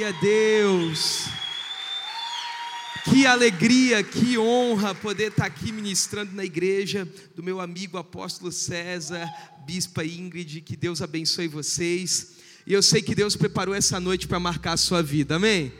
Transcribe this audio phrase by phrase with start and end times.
[0.00, 1.26] Glória a Deus.
[3.04, 7.06] Que alegria, que honra poder estar aqui ministrando na igreja
[7.36, 9.28] do meu amigo apóstolo César,
[9.66, 10.62] bispa Ingrid.
[10.62, 12.28] Que Deus abençoe vocês.
[12.66, 15.70] E eu sei que Deus preparou essa noite para marcar a sua vida, amém?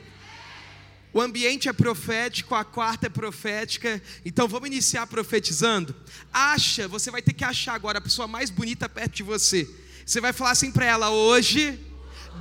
[1.14, 5.96] O ambiente é profético, a quarta é profética, então vamos iniciar profetizando.
[6.30, 9.66] Acha, você vai ter que achar agora a pessoa mais bonita perto de você.
[10.04, 11.80] Você vai falar assim para ela: hoje,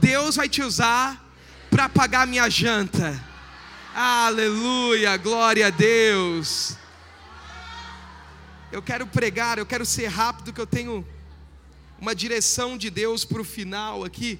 [0.01, 1.28] Deus vai te usar
[1.69, 3.23] para pagar minha janta.
[3.93, 6.75] Aleluia, glória a Deus.
[8.71, 11.05] Eu quero pregar, eu quero ser rápido, que eu tenho
[11.99, 14.39] uma direção de Deus para o final aqui.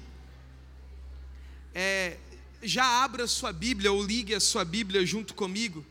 [1.74, 2.16] É,
[2.62, 5.84] já abra sua Bíblia ou ligue a sua Bíblia junto comigo,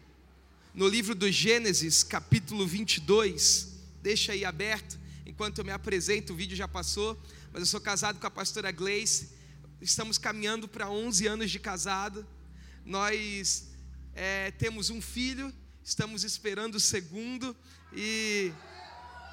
[0.73, 3.75] no livro do Gênesis, capítulo 22.
[4.01, 7.19] Deixa aí aberto, enquanto eu me apresento, o vídeo já passou,
[7.51, 9.38] mas eu sou casado com a pastora Gleice,
[9.81, 12.27] estamos caminhando para 11 anos de casado.
[12.85, 13.69] Nós
[14.13, 17.55] é, temos um filho, estamos esperando o segundo
[17.93, 18.51] e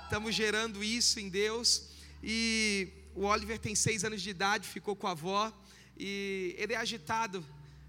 [0.05, 1.89] estamos gerando isso em Deus.
[2.23, 5.53] E o Oliver tem seis anos de idade, ficou com a avó
[5.99, 7.45] e ele é agitado.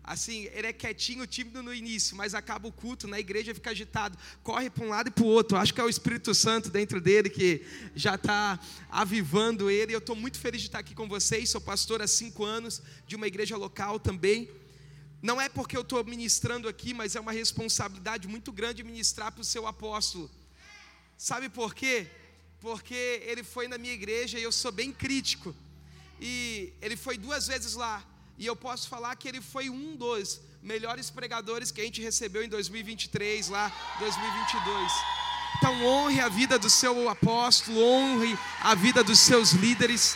[0.08, 4.18] Assim, ele é quietinho, tímido no início, mas acaba o culto na igreja fica agitado,
[4.42, 5.58] corre para um lado e para o outro.
[5.58, 7.62] Acho que é o Espírito Santo dentro dele que
[7.94, 8.58] já está
[8.90, 9.94] avivando ele.
[9.94, 11.50] Eu estou muito feliz de estar aqui com vocês.
[11.50, 14.50] Sou pastor há cinco anos de uma igreja local também.
[15.22, 19.42] Não é porque eu estou ministrando aqui, mas é uma responsabilidade muito grande ministrar para
[19.42, 20.32] o seu apóstolo.
[21.18, 22.08] Sabe por quê?
[22.62, 25.54] Porque ele foi na minha igreja e eu sou bem crítico.
[26.22, 28.02] E ele foi duas vezes lá.
[28.38, 32.44] E eu posso falar que ele foi um dos melhores pregadores que a gente recebeu
[32.44, 34.92] em 2023, lá 2022.
[35.58, 40.16] Então honre a vida do seu apóstolo, honre a vida dos seus líderes.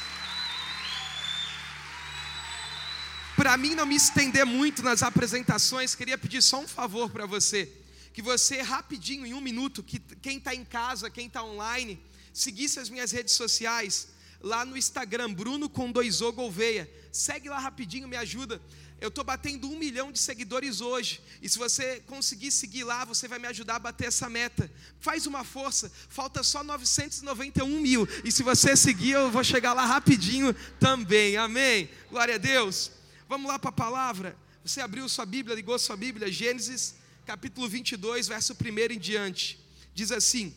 [3.35, 7.71] Para mim não me estender muito nas apresentações, queria pedir só um favor para você.
[8.13, 11.99] Que você, rapidinho, em um minuto, que quem está em casa, quem está online,
[12.31, 14.09] seguisse as minhas redes sociais,
[14.41, 16.89] lá no Instagram, Bruno com dois O Gouveia.
[17.11, 18.61] Segue lá rapidinho, me ajuda.
[18.99, 21.21] Eu estou batendo um milhão de seguidores hoje.
[21.41, 24.71] E se você conseguir seguir lá, você vai me ajudar a bater essa meta.
[24.99, 25.91] Faz uma força.
[26.07, 28.07] Falta só 991 mil.
[28.23, 31.35] E se você seguir, eu vou chegar lá rapidinho também.
[31.35, 31.89] Amém.
[32.11, 32.91] Glória a Deus.
[33.27, 34.37] Vamos lá para a palavra.
[34.63, 36.93] Você abriu sua Bíblia, ligou sua Bíblia, Gênesis,
[37.25, 39.59] capítulo 22, verso 1 em diante.
[39.95, 40.53] Diz assim: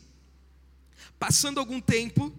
[1.18, 2.30] Passando algum tempo,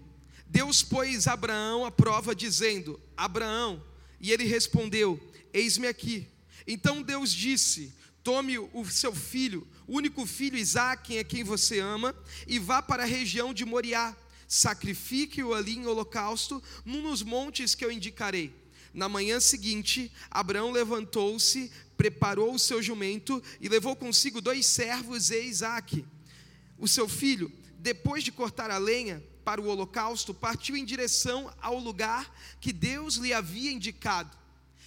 [0.48, 3.82] Deus pôs Abraão à prova, dizendo: Abraão,
[4.20, 5.20] e ele respondeu:
[5.52, 6.28] Eis-me aqui.
[6.66, 7.92] Então Deus disse:
[8.22, 12.14] Tome o seu filho, o único filho Isaque, a quem você ama,
[12.46, 14.16] e vá para a região de Moriá.
[14.48, 18.54] Sacrifique-o ali em holocausto, num dos montes que eu indicarei.
[18.94, 25.42] Na manhã seguinte, Abraão levantou-se, preparou o seu jumento e levou consigo dois servos e
[25.42, 26.04] Isaque,
[26.78, 27.52] o seu filho.
[27.78, 32.28] Depois de cortar a lenha para o holocausto, partiu em direção ao lugar
[32.60, 34.28] que Deus lhe havia indicado.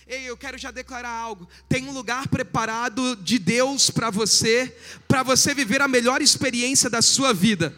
[0.05, 1.47] Ei, eu quero já declarar algo.
[1.69, 4.75] Tem um lugar preparado de Deus para você,
[5.07, 7.73] para você viver a melhor experiência da sua vida.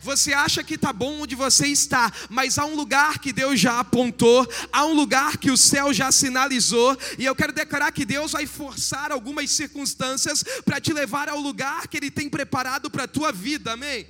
[0.00, 3.78] Você acha que está bom onde você está, mas há um lugar que Deus já
[3.80, 8.32] apontou, há um lugar que o céu já sinalizou, e eu quero declarar que Deus
[8.32, 13.08] vai forçar algumas circunstâncias para te levar ao lugar que Ele tem preparado para a
[13.08, 14.06] tua vida, amém?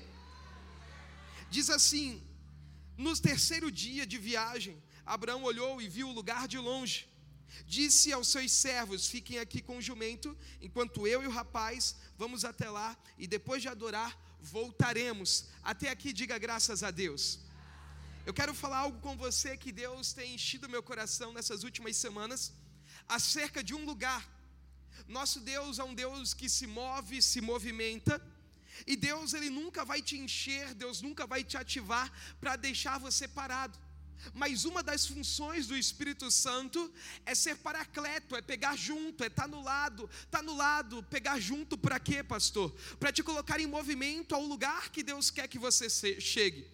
[1.57, 2.09] Diz assim:
[3.05, 4.75] no terceiro dia de viagem,
[5.15, 6.99] Abraão olhou e viu o lugar de longe.
[7.77, 10.29] Disse aos seus servos: Fiquem aqui com o jumento,
[10.67, 14.11] enquanto eu e o rapaz vamos até lá, e depois de adorar,
[14.55, 15.31] voltaremos.
[15.63, 17.23] Até aqui, diga graças a Deus.
[18.29, 22.53] Eu quero falar algo com você que Deus tem enchido meu coração nessas últimas semanas,
[23.19, 24.23] acerca de um lugar.
[25.19, 28.15] Nosso Deus é um Deus que se move, se movimenta,
[28.87, 33.27] e Deus ele nunca vai te encher, Deus nunca vai te ativar para deixar você
[33.29, 33.79] parado.
[34.35, 36.93] Mas uma das funções do Espírito Santo
[37.27, 41.03] é ser paracleto, é pegar junto, é estar tá no lado, estar tá no lado,
[41.05, 42.71] pegar junto para quê, pastor?
[43.01, 45.91] Para te colocar em movimento ao lugar que Deus quer que você
[46.21, 46.67] chegue.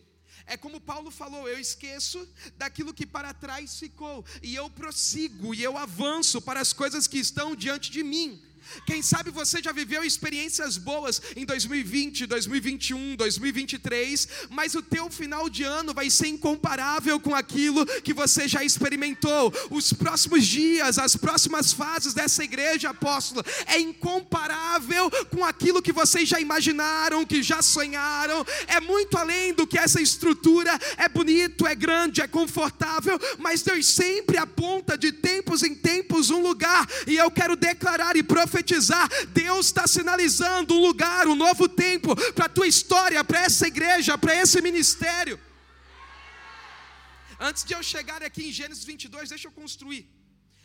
[0.47, 2.27] É como Paulo falou: eu esqueço
[2.57, 7.19] daquilo que para trás ficou, e eu prossigo, e eu avanço para as coisas que
[7.19, 8.43] estão diante de mim.
[8.87, 15.49] Quem sabe você já viveu experiências boas em 2020, 2021, 2023, mas o teu final
[15.49, 19.53] de ano vai ser incomparável com aquilo que você já experimentou.
[19.71, 26.29] Os próximos dias, as próximas fases dessa igreja apóstola é incomparável com aquilo que vocês
[26.29, 28.45] já imaginaram, que já sonharam.
[28.67, 33.87] É muito além do que essa estrutura é bonito, é grande, é confortável, mas Deus
[33.87, 38.58] sempre aponta de tempos em tempos um lugar, e eu quero declarar e profetizar:
[39.29, 44.17] Deus está sinalizando um lugar, um novo tempo para a tua história, para essa igreja,
[44.17, 45.41] para esse ministério.
[47.41, 50.09] Antes de eu chegar aqui em Gênesis 22, deixa eu construir.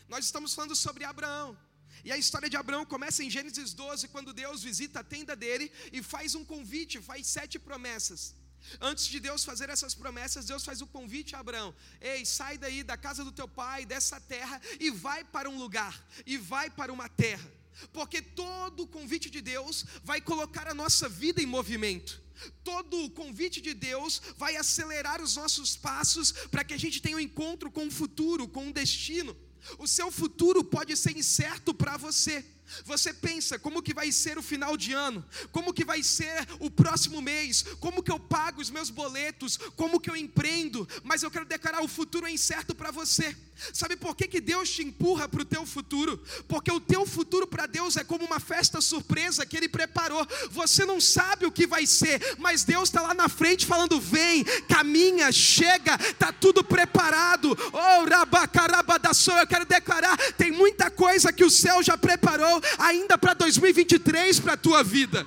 [0.07, 1.57] Nós estamos falando sobre Abraão.
[2.03, 5.71] E a história de Abraão começa em Gênesis 12, quando Deus visita a tenda dele
[5.91, 8.35] e faz um convite, faz sete promessas.
[8.81, 12.81] Antes de Deus fazer essas promessas, Deus faz o convite a Abraão: Ei, sai daí
[12.83, 15.95] da casa do teu pai, dessa terra, e vai para um lugar,
[16.25, 17.49] e vai para uma terra.
[17.91, 22.21] Porque todo convite de Deus vai colocar a nossa vida em movimento.
[22.63, 27.19] Todo convite de Deus vai acelerar os nossos passos para que a gente tenha um
[27.19, 29.35] encontro com o futuro, com o destino.
[29.77, 32.45] O seu futuro pode ser incerto para você.
[32.85, 36.69] Você pensa como que vai ser o final de ano, como que vai ser o
[36.69, 41.31] próximo mês, como que eu pago os meus boletos, como que eu empreendo, mas eu
[41.31, 43.35] quero declarar o futuro é incerto para você.
[43.71, 46.21] Sabe por que, que Deus te empurra para o teu futuro?
[46.47, 50.27] Porque o teu futuro para Deus é como uma festa surpresa que Ele preparou.
[50.49, 54.43] Você não sabe o que vai ser, mas Deus está lá na frente falando: vem,
[54.67, 57.55] caminha, chega, está tudo preparado.
[57.71, 63.33] Oh, rabacarabadaçou, eu quero declarar: tem muita coisa que o céu já preparou ainda para
[63.33, 65.25] 2023 para a tua vida.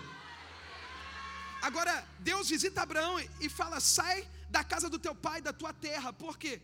[1.63, 6.13] Agora, Deus visita Abraão e fala: sai da casa do teu pai, da tua terra,
[6.13, 6.61] por quê?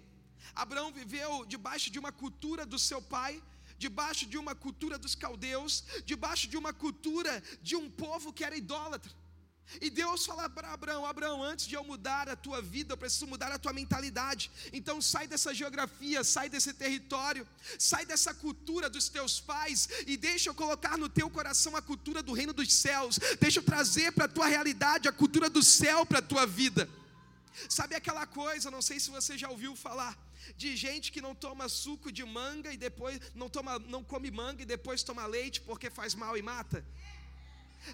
[0.55, 3.43] Abraão viveu debaixo de uma cultura do seu pai,
[3.79, 8.57] debaixo de uma cultura dos caldeus, debaixo de uma cultura de um povo que era
[8.57, 9.13] idólatra.
[9.81, 13.27] E Deus fala para Abraão: Abraão, antes de eu mudar a tua vida, eu preciso
[13.27, 14.51] mudar a tua mentalidade.
[14.73, 17.47] Então sai dessa geografia, sai desse território,
[17.79, 22.23] sai dessa cultura dos teus pais e deixa eu colocar no teu coração a cultura
[22.23, 23.19] do reino dos céus.
[23.41, 26.89] Deixa eu trazer para a tua realidade a cultura do céu para a tua vida.
[27.69, 30.19] Sabe aquela coisa, não sei se você já ouviu falar,
[30.57, 34.63] de gente que não toma suco de manga e depois não toma, não come manga
[34.63, 36.85] e depois toma leite porque faz mal e mata.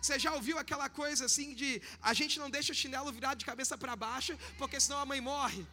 [0.01, 1.71] Você já ouviu aquela coisa assim de
[2.11, 5.21] a gente não deixa o chinelo virado de cabeça para baixo porque senão a mãe
[5.21, 5.67] morre?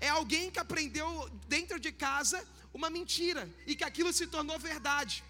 [0.00, 1.08] É alguém que aprendeu
[1.48, 2.38] dentro de casa
[2.72, 5.22] uma mentira e que aquilo se tornou verdade.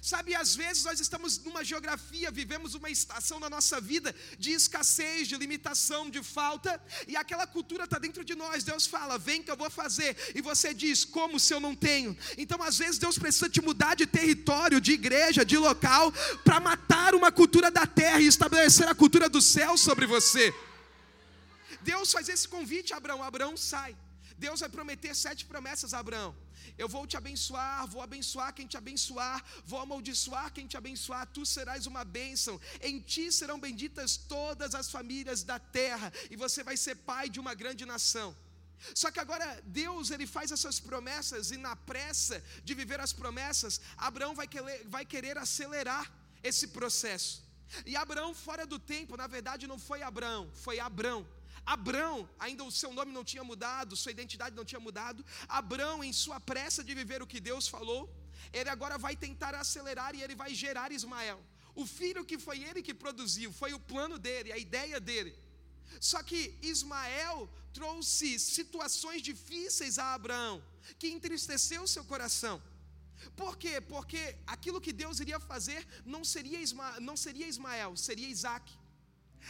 [0.00, 5.28] Sabe, às vezes nós estamos numa geografia, vivemos uma estação na nossa vida de escassez,
[5.28, 8.64] de limitação, de falta, e aquela cultura está dentro de nós.
[8.64, 12.16] Deus fala: vem que eu vou fazer, e você diz: como se eu não tenho?
[12.38, 16.12] Então, às vezes, Deus precisa te mudar de território, de igreja, de local,
[16.44, 20.54] para matar uma cultura da terra e estabelecer a cultura do céu sobre você.
[21.82, 23.96] Deus faz esse convite a Abraão: Abraão sai.
[24.38, 26.34] Deus vai prometer sete promessas a Abraão.
[26.82, 29.38] Eu vou te abençoar, vou abençoar quem te abençoar,
[29.70, 32.54] vou amaldiçoar quem te abençoar, tu serás uma bênção.
[32.88, 37.38] Em ti serão benditas todas as famílias da terra, e você vai ser pai de
[37.44, 38.28] uma grande nação.
[39.00, 39.46] Só que agora
[39.80, 44.80] Deus ele faz essas promessas e na pressa de viver as promessas, Abraão vai querer,
[44.96, 46.10] vai querer acelerar
[46.42, 47.32] esse processo.
[47.84, 51.20] E Abraão fora do tempo, na verdade não foi Abraão, foi Abrão.
[51.74, 52.14] Abrão,
[52.44, 55.24] ainda o seu nome não tinha mudado, sua identidade não tinha mudado.
[55.60, 58.02] Abrão, em sua pressa de viver o que Deus falou,
[58.58, 61.40] ele agora vai tentar acelerar e ele vai gerar Ismael.
[61.82, 65.32] O filho que foi ele que produziu, foi o plano dele, a ideia dele.
[66.00, 66.40] Só que
[66.72, 70.56] Ismael trouxe situações difíceis a Abraão,
[70.98, 72.60] que entristeceu seu coração.
[73.36, 73.80] Por quê?
[73.80, 78.79] Porque aquilo que Deus iria fazer não seria, Isma, não seria Ismael, seria Isaac.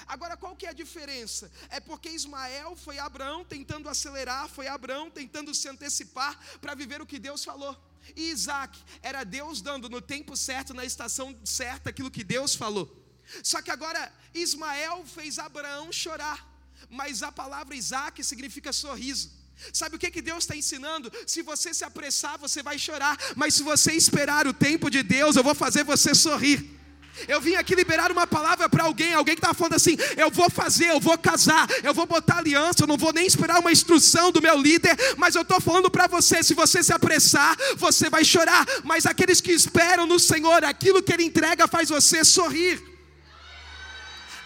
[0.06, 1.50] Agora, qual que é a diferença?
[1.68, 7.06] É porque Ismael foi Abraão tentando acelerar, foi Abraão tentando se antecipar para viver o
[7.06, 7.76] que Deus falou.
[8.16, 12.96] E Isaac era Deus dando no tempo certo, na estação certa, aquilo que Deus falou.
[13.42, 16.48] Só que agora Ismael fez Abraão chorar,
[16.88, 19.30] mas a palavra Isaac significa sorriso.
[19.72, 21.12] Sabe o que, que Deus está ensinando?
[21.26, 25.36] Se você se apressar, você vai chorar, mas se você esperar o tempo de Deus,
[25.36, 26.79] eu vou fazer você sorrir.
[27.28, 30.50] Eu vim aqui liberar uma palavra para alguém, alguém que estava falando assim: eu vou
[30.50, 34.32] fazer, eu vou casar, eu vou botar aliança, eu não vou nem esperar uma instrução
[34.32, 38.24] do meu líder, mas eu estou falando para você: se você se apressar, você vai
[38.24, 42.82] chorar, mas aqueles que esperam no Senhor, aquilo que Ele entrega faz você sorrir.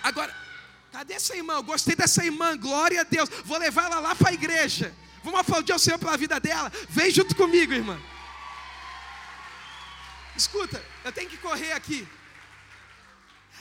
[0.02, 0.34] Agora,
[0.92, 1.54] cadê essa irmã?
[1.54, 4.94] Eu gostei dessa irmã, glória a Deus, vou levar ela lá para a igreja.
[5.22, 6.70] Vamos aplaudir ao Senhor pela vida dela.
[6.90, 7.98] Vem junto comigo, irmã.
[10.36, 12.06] Escuta, eu tenho que correr aqui.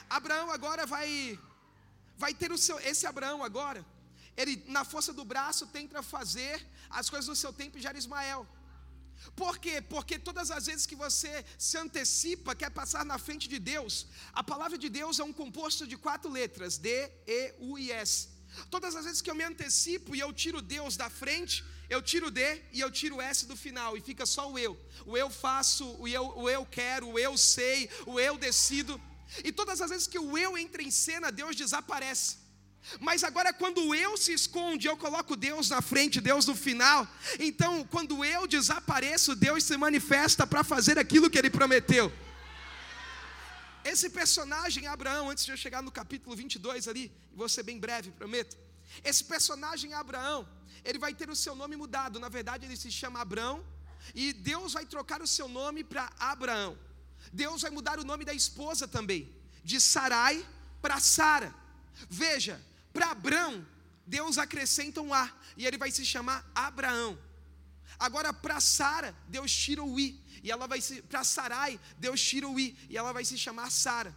[0.10, 1.40] Abraão agora vai
[2.18, 3.86] vai ter o seu esse Abraão agora,
[4.38, 6.56] ele na força do braço tenta fazer
[6.90, 8.48] as coisas no seu tempo e gera Ismael.
[9.36, 9.82] Por quê?
[9.82, 14.44] Porque todas as vezes que você se antecipa, quer passar na frente de Deus, a
[14.44, 16.90] palavra de Deus é um composto de quatro letras: D,
[17.26, 18.30] E, U e S.
[18.70, 22.30] Todas as vezes que eu me antecipo e eu tiro Deus da frente, eu tiro
[22.30, 24.80] D e eu tiro S do final e fica só o eu.
[25.06, 29.02] O eu faço, o eu, o eu quero, o eu sei, o eu decido.
[29.44, 32.44] E todas as vezes que o eu entra em cena, Deus desaparece.
[33.00, 37.08] Mas agora, quando eu se esconde, eu coloco Deus na frente, Deus no final.
[37.40, 42.12] Então, quando eu desapareço, Deus se manifesta para fazer aquilo que ele prometeu.
[43.86, 48.12] Esse personagem, Abraão, antes de eu chegar no capítulo 22 ali, vou ser bem breve,
[48.12, 48.58] prometo.
[49.04, 50.48] Esse personagem, Abraão,
[50.84, 52.20] ele vai ter o seu nome mudado.
[52.20, 53.66] Na verdade, ele se chama Abraão,
[54.14, 56.78] e Deus vai trocar o seu nome para Abraão.
[57.32, 60.46] Deus vai mudar o nome da esposa também, de Sarai
[60.82, 61.54] para Sara.
[62.10, 62.62] Veja,
[62.92, 63.66] para Abraão,
[64.06, 67.18] Deus acrescenta um A, e ele vai se chamar Abraão.
[67.98, 71.02] Agora, para Sara, Deus tira o I, e ela vai se.
[71.04, 74.16] Para Sarai, Deus tira o I, e ela vai se chamar Sara.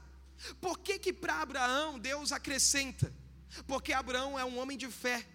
[0.61, 3.13] Por que, que para Abraão Deus acrescenta?
[3.67, 5.27] Porque Abraão é um homem de fé.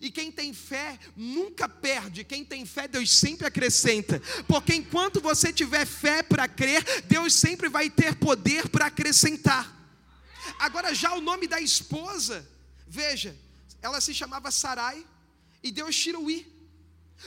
[0.00, 5.52] E quem tem fé nunca perde, quem tem fé, Deus sempre acrescenta, porque enquanto você
[5.52, 9.74] tiver fé para crer, Deus sempre vai ter poder para acrescentar.
[10.58, 12.46] Agora, já o nome da esposa,
[12.86, 13.36] veja,
[13.80, 15.06] ela se chamava Sarai,
[15.62, 16.46] e Deus tira o i,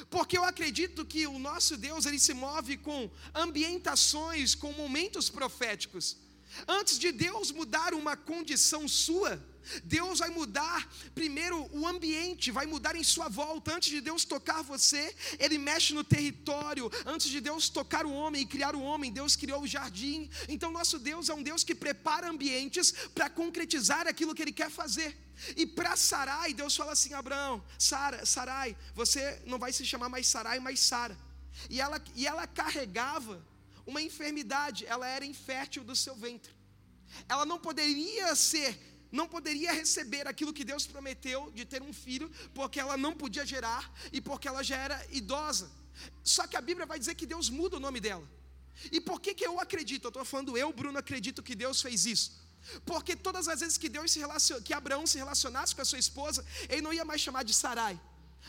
[0.10, 6.18] porque eu acredito que o nosso Deus ele se move com ambientações, com momentos proféticos.
[6.68, 9.42] Antes de Deus mudar uma condição sua,
[9.84, 13.76] Deus vai mudar primeiro o ambiente, vai mudar em sua volta.
[13.76, 16.92] Antes de Deus tocar você, Ele mexe no território.
[17.06, 20.30] Antes de Deus tocar o homem e criar o homem, Deus criou o jardim.
[20.48, 24.70] Então, nosso Deus é um Deus que prepara ambientes para concretizar aquilo que Ele quer
[24.70, 25.18] fazer.
[25.56, 30.28] E para Sarai, Deus fala assim: Abraão, Sara, Sarai, você não vai se chamar mais
[30.28, 31.18] Sarai, mas Sara.
[31.70, 33.46] E ela, e ela carregava
[33.86, 36.54] uma enfermidade, ela era infértil do seu ventre.
[37.28, 38.80] Ela não poderia ser
[39.12, 43.46] não poderia receber aquilo que Deus prometeu de ter um filho, porque ela não podia
[43.46, 45.70] gerar e porque ela já era idosa.
[46.24, 48.28] Só que a Bíblia vai dizer que Deus muda o nome dela.
[48.92, 50.06] E por que, que eu acredito?
[50.06, 52.32] Eu estou falando eu, Bruno, acredito que Deus fez isso.
[52.86, 54.62] Porque todas as vezes que Deus se relacion...
[54.62, 58.00] que Abraão se relacionasse com a sua esposa, ele não ia mais chamar de Sarai,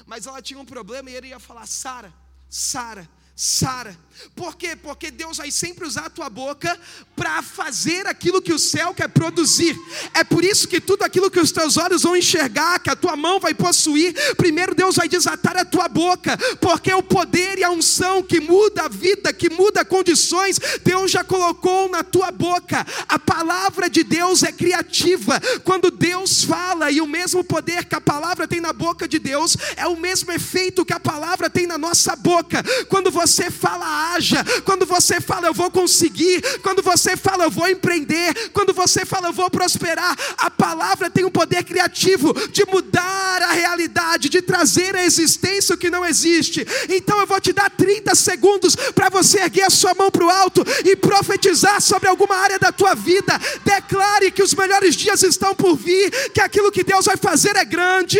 [0.07, 2.13] mas ela tinha um problema e ele ia falar Sara,
[2.49, 3.09] Sara.
[3.43, 3.99] Sara.
[4.35, 4.77] Por quê?
[4.77, 6.79] Porque Deus vai sempre usar a tua boca
[7.17, 9.75] para fazer aquilo que o céu quer produzir.
[10.13, 13.17] É por isso que tudo aquilo que os teus olhos vão enxergar, que a tua
[13.17, 17.71] mão vai possuir, primeiro Deus vai desatar a tua boca, porque o poder e a
[17.71, 22.87] unção que muda a vida, que muda condições, Deus já colocou na tua boca.
[23.09, 25.41] A palavra de Deus é criativa.
[25.65, 29.57] Quando Deus fala e o mesmo poder que a palavra tem na boca de Deus,
[29.77, 32.63] é o mesmo efeito que a palavra tem na nossa boca.
[32.89, 34.45] Quando você você fala, haja.
[34.65, 36.43] Quando você fala, eu vou conseguir.
[36.63, 38.51] Quando você fala, eu vou empreender.
[38.51, 40.17] Quando você fala, eu vou prosperar.
[40.39, 45.79] A palavra tem um poder criativo de mudar a realidade, de trazer à existência o
[45.79, 46.67] que não existe.
[46.89, 50.31] Então eu vou te dar 30 segundos para você erguer a sua mão para o
[50.31, 53.41] alto e profetizar sobre alguma área da tua vida.
[53.65, 57.65] Declare que os melhores dias estão por vir, que aquilo que Deus vai fazer é
[57.65, 58.19] grande.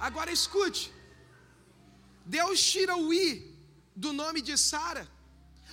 [0.00, 0.95] Agora escute.
[2.26, 3.56] Deus tira o i
[3.94, 5.08] do nome de Sara,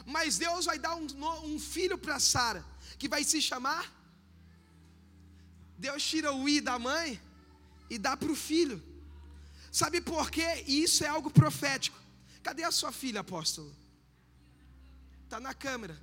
[0.06, 1.08] mas Deus vai dar um,
[1.46, 2.64] um filho para Sara,
[3.00, 3.92] que vai se chamar.
[5.78, 7.20] Deus tira o i da mãe
[7.90, 8.82] e dá para o filho.
[9.72, 10.64] Sabe por quê?
[10.68, 11.98] E isso é algo profético.
[12.44, 13.76] Cadê a sua filha, apóstolo?
[15.24, 16.00] Está na câmera.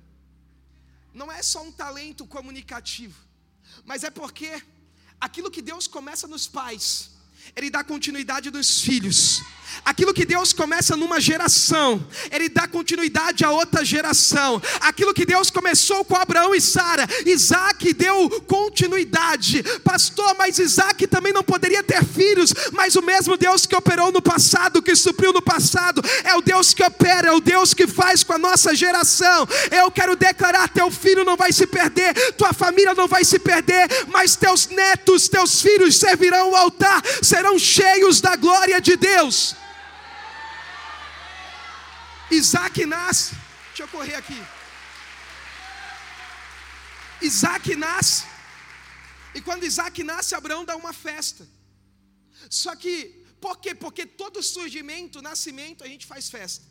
[1.13, 3.17] Não é só um talento comunicativo,
[3.85, 4.61] mas é porque
[5.19, 7.11] aquilo que Deus começa nos pais,
[7.55, 9.41] Ele dá continuidade nos filhos.
[9.83, 14.61] Aquilo que Deus começa numa geração, Ele dá continuidade a outra geração.
[14.81, 19.63] Aquilo que Deus começou com Abraão e Sara, Isaac deu continuidade.
[19.83, 24.21] Pastor, mas Isaac também não poderia ter filhos, mas o mesmo Deus que operou no
[24.21, 28.23] passado, que supriu no passado, é o Deus que opera, é o Deus que faz
[28.23, 29.47] com a nossa geração.
[29.71, 33.87] Eu quero declarar: teu filho não vai se perder, tua família não vai se perder,
[34.07, 39.60] mas teus netos, teus filhos servirão o altar, serão cheios da glória de Deus.
[42.31, 43.35] Isaac nasce.
[43.67, 44.41] Deixa eu correr aqui.
[47.21, 48.25] Isaac nasce.
[49.35, 51.47] E quando Isaac nasce, Abraão dá uma festa.
[52.49, 53.75] Só que, por quê?
[53.75, 56.65] Porque todo surgimento, nascimento, a gente faz festa.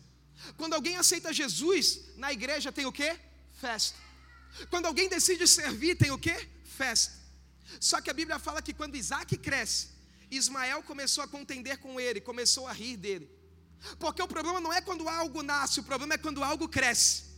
[0.56, 3.18] Quando alguém aceita Jesus, na igreja tem o quê?
[3.60, 3.98] Festa.
[4.68, 6.48] Quando alguém decide servir, tem o quê?
[6.64, 7.14] Festa.
[7.78, 9.88] Só que a Bíblia fala que quando Isaac cresce,
[10.30, 13.39] Ismael começou a contender com ele, começou a rir dele.
[13.98, 17.30] Porque o problema não é quando algo nasce, o problema é quando algo cresce.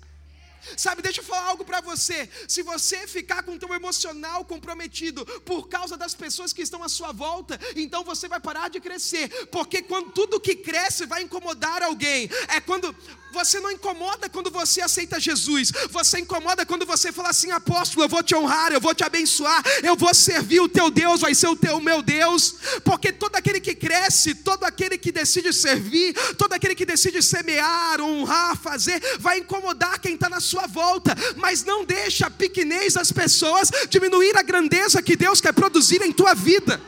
[0.76, 2.28] Sabe, deixa eu falar algo para você.
[2.46, 6.88] Se você ficar com o teu emocional comprometido por causa das pessoas que estão à
[6.88, 11.82] sua volta, então você vai parar de crescer, porque quando tudo que cresce vai incomodar
[11.82, 12.28] alguém.
[12.48, 12.94] É quando
[13.32, 15.72] você não incomoda quando você aceita Jesus.
[15.90, 19.62] Você incomoda quando você fala assim, apóstolo, eu vou te honrar, eu vou te abençoar,
[19.82, 22.54] eu vou servir o teu Deus, vai ser o teu meu Deus.
[22.84, 28.00] Porque todo aquele que cresce, todo aquele que decide servir, todo aquele que decide semear,
[28.00, 31.14] honrar, fazer, vai incomodar quem está na sua volta.
[31.36, 36.12] Mas não deixa a pequenez das pessoas diminuir a grandeza que Deus quer produzir em
[36.12, 36.80] tua vida.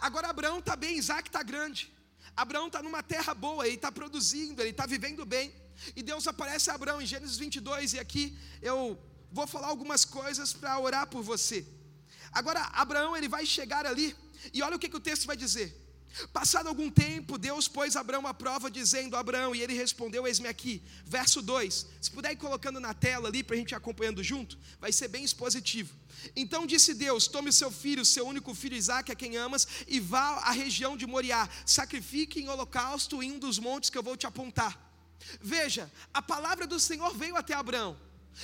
[0.00, 1.97] Agora Abraão está bem, Isaac está grande.
[2.38, 5.52] Abraão está numa terra boa, ele está produzindo, ele está vivendo bem.
[5.96, 8.96] E Deus aparece a Abraão em Gênesis 22, e aqui eu
[9.32, 11.66] vou falar algumas coisas para orar por você.
[12.30, 14.14] Agora, Abraão ele vai chegar ali,
[14.54, 15.68] e olha o que, que o texto vai dizer.
[16.32, 20.82] Passado algum tempo, Deus pôs Abraão à prova, dizendo: Abraão, e ele respondeu: Eis-me aqui.
[21.04, 21.86] Verso 2.
[22.00, 25.08] Se puder ir colocando na tela ali, para a gente ir acompanhando junto, vai ser
[25.08, 25.94] bem expositivo.
[26.34, 30.36] Então disse Deus: Tome seu filho, seu único filho Isaque, a quem amas, e vá
[30.38, 31.48] à região de Moriá.
[31.64, 34.78] Sacrifique em holocausto em um dos montes que eu vou te apontar.
[35.40, 37.98] Veja, a palavra do Senhor veio até Abraão.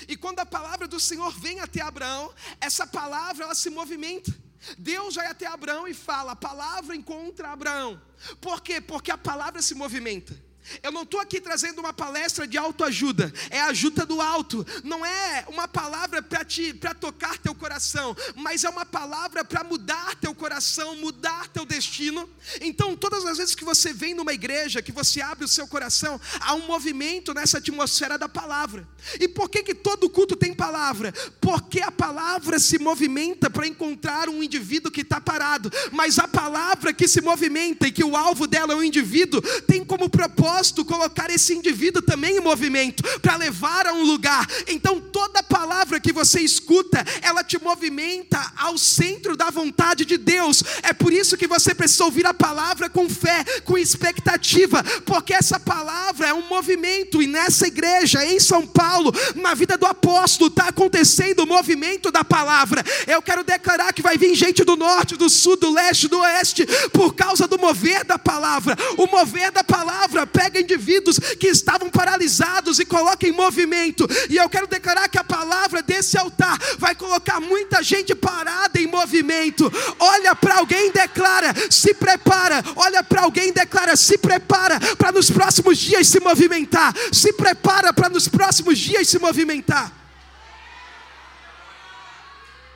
[0.08, 4.34] E quando a palavra do Senhor vem até Abraão, essa palavra ela se movimenta.
[4.78, 8.00] Deus vai até Abraão e fala: a palavra encontra Abraão.
[8.40, 8.80] Por quê?
[8.80, 10.43] Porque a palavra se movimenta.
[10.82, 14.66] Eu não estou aqui trazendo uma palestra de autoajuda, é ajuda do alto.
[14.82, 20.34] Não é uma palavra para tocar teu coração, mas é uma palavra para mudar teu
[20.34, 22.28] coração, mudar teu destino.
[22.60, 26.20] Então, todas as vezes que você vem numa igreja, que você abre o seu coração,
[26.40, 28.88] há um movimento nessa atmosfera da palavra.
[29.20, 31.12] E por que, que todo culto tem palavra?
[31.40, 36.92] Porque a palavra se movimenta para encontrar um indivíduo que está parado, mas a palavra
[36.92, 40.84] que se movimenta e que o alvo dela é o indivíduo, tem como propósito propósito
[40.84, 44.46] colocar esse indivíduo também em movimento, para levar a um lugar.
[44.68, 50.62] Então, toda palavra que você escuta, ela te movimenta ao centro da vontade de Deus.
[50.82, 55.58] É por isso que você precisa ouvir a palavra com fé, com expectativa, porque essa
[55.58, 60.68] palavra é um movimento, e nessa igreja, em São Paulo, na vida do apóstolo, está
[60.68, 62.84] acontecendo o movimento da palavra.
[63.06, 66.64] Eu quero declarar que vai vir gente do norte, do sul, do leste, do oeste,
[66.92, 68.76] por causa do mover da palavra.
[68.96, 74.06] O mover da palavra pega indivíduos que estavam paralisados e coloca em movimento.
[74.28, 78.86] E eu quero declarar que a palavra desse altar vai colocar muita gente parada em
[78.86, 79.70] movimento.
[79.98, 82.62] Olha para alguém e declara: se prepara.
[82.76, 86.94] Olha para alguém e declara: se prepara para nos próximos dias se movimentar.
[87.12, 89.92] Se prepara para nos próximos dias se movimentar.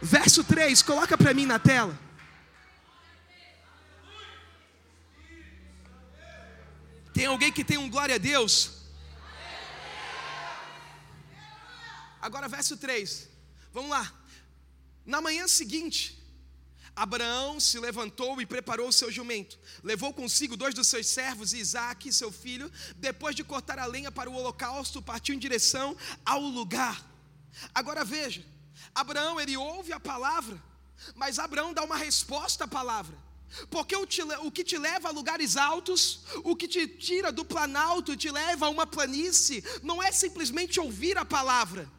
[0.00, 2.07] Verso 3, coloca para mim na tela.
[7.18, 8.70] Tem alguém que tem um glória a Deus?
[12.22, 13.28] Agora, verso 3.
[13.72, 14.14] Vamos lá.
[15.04, 16.16] Na manhã seguinte,
[16.94, 19.58] Abraão se levantou e preparou o seu jumento.
[19.82, 22.70] Levou consigo dois dos seus servos, Isaac, seu filho.
[22.94, 27.04] Depois de cortar a lenha para o holocausto, partiu em direção ao lugar.
[27.74, 28.46] Agora veja:
[28.94, 30.62] Abraão, ele ouve a palavra,
[31.16, 33.18] mas Abraão dá uma resposta à palavra.
[33.70, 37.44] Porque o, te, o, que te leva a lugares altos, o que te tira do
[37.44, 41.90] planalto, te leva a uma planície, não é simplesmente ouvir a palavra,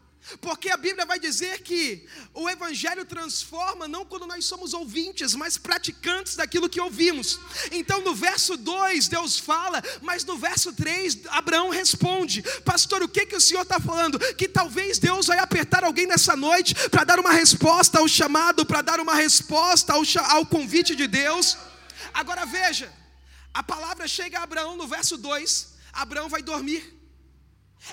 [0.42, 5.58] porque a Bíblia vai dizer que o Evangelho transforma não quando nós somos ouvintes, mas
[5.58, 7.40] praticantes daquilo que ouvimos.
[7.72, 13.26] Então no verso 2 Deus fala, mas no verso 3 Abraão responde: Pastor, o que,
[13.26, 14.20] que o Senhor está falando?
[14.36, 18.82] Que talvez Deus vai apertar alguém nessa noite para dar uma resposta ao chamado, para
[18.82, 21.58] dar uma resposta ao, ao convite de Deus.
[22.14, 22.94] Agora veja,
[23.54, 26.99] a palavra chega a Abraão no verso 2: Abraão vai dormir.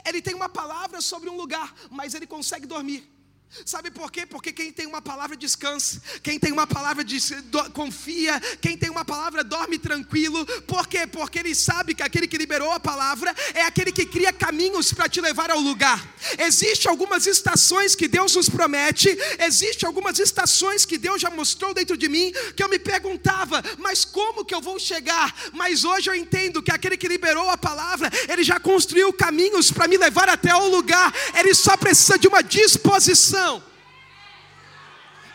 [0.04, 3.16] Ele tem uma palavra sobre um lugar, mas ele consegue dormir.
[3.64, 4.26] Sabe por quê?
[4.26, 9.04] Porque quem tem uma palavra descansa, quem tem uma palavra do, confia, quem tem uma
[9.04, 10.44] palavra dorme tranquilo.
[10.62, 11.06] Por quê?
[11.06, 15.08] Porque ele sabe que aquele que liberou a palavra é aquele que cria caminhos para
[15.08, 16.06] te levar ao lugar.
[16.38, 21.96] Existem algumas estações que Deus nos promete, existem algumas estações que Deus já mostrou dentro
[21.96, 25.34] de mim que eu me perguntava, mas como que eu vou chegar?
[25.52, 28.10] Mas hoje eu entendo que aquele que liberou a palavra,
[28.46, 31.12] já construiu caminhos para me levar até o lugar.
[31.34, 33.62] Ele só precisa de uma disposição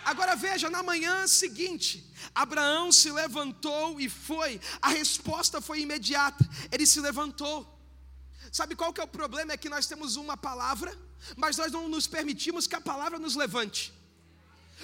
[0.04, 4.60] Agora veja, na manhã seguinte, Abraão se levantou e foi.
[4.82, 6.48] A resposta foi imediata.
[6.72, 7.68] Ele se levantou.
[8.52, 9.54] Sabe qual que é o problema?
[9.54, 10.98] É que nós temos uma palavra,
[11.38, 13.94] mas nós não nos permitimos que a palavra nos levante.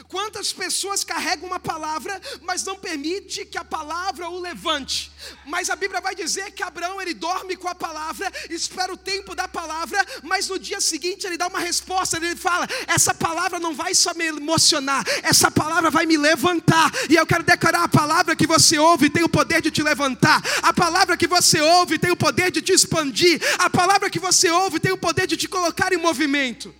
[0.08, 5.12] Quantas pessoas carregam uma palavra, mas não permite que a palavra o levante?
[5.46, 9.36] Mas a Bíblia vai dizer que Abraão ele dorme com a palavra, espera o tempo
[9.36, 13.74] da palavra, mas no dia seguinte ele dá uma resposta, ele fala: "Essa palavra não
[13.74, 16.92] vai só me emocionar, essa palavra vai me levantar".
[17.10, 20.42] E eu quero declarar a palavra que você ouve tem o poder de te levantar.
[20.62, 23.42] A palavra que você ouve tem o poder de te expandir.
[23.60, 26.74] A palavra que você ouve tem o poder de te colocar em movimento.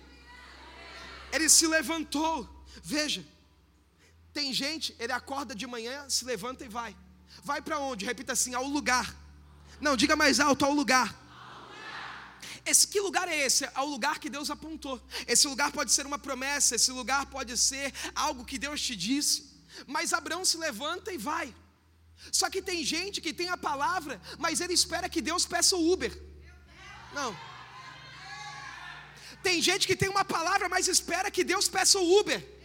[1.32, 2.57] Ele se levantou.
[2.94, 3.22] Veja,
[4.32, 6.92] tem gente, ele acorda de manhã, se levanta e vai.
[7.48, 8.06] Vai para onde?
[8.10, 9.06] Repita assim: ao lugar.
[9.86, 11.08] Não, diga mais alto: ao lugar.
[12.70, 13.64] Esse, que lugar é esse?
[13.66, 14.96] É o lugar que Deus apontou.
[15.34, 19.36] Esse lugar pode ser uma promessa, esse lugar pode ser algo que Deus te disse.
[19.94, 21.54] Mas Abraão se levanta e vai.
[22.40, 25.92] Só que tem gente que tem a palavra, mas ele espera que Deus peça o
[25.92, 26.12] Uber.
[27.12, 27.30] Não.
[29.42, 32.57] Tem gente que tem uma palavra, mas espera que Deus peça o Uber.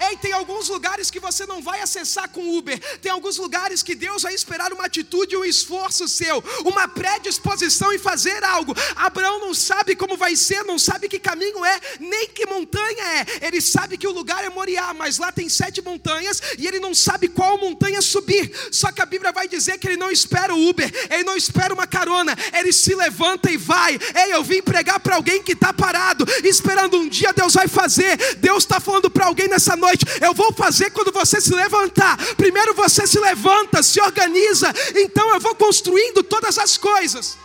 [0.00, 2.78] Ei, tem alguns lugares que você não vai acessar com Uber.
[3.00, 7.98] Tem alguns lugares que Deus vai esperar uma atitude, um esforço seu, uma predisposição em
[7.98, 8.74] fazer algo.
[8.96, 13.46] Abraão não sabe como vai ser, não sabe que caminho é, nem que montanha é.
[13.46, 16.94] Ele sabe que o lugar é Moriá, mas lá tem sete montanhas e ele não
[16.94, 18.52] sabe qual montanha subir.
[18.70, 21.74] Só que a Bíblia vai dizer que ele não espera o Uber, ele não espera
[21.74, 23.98] uma carona, ele se levanta e vai.
[24.14, 28.16] Ei, eu vim pregar para alguém que está parado, esperando um dia Deus vai fazer.
[28.36, 30.04] Deus está falando para alguém nessa noite.
[30.20, 32.16] Eu vou fazer quando você se levantar.
[32.36, 34.72] Primeiro você se levanta, se organiza.
[34.96, 37.38] Então eu vou construindo todas as coisas.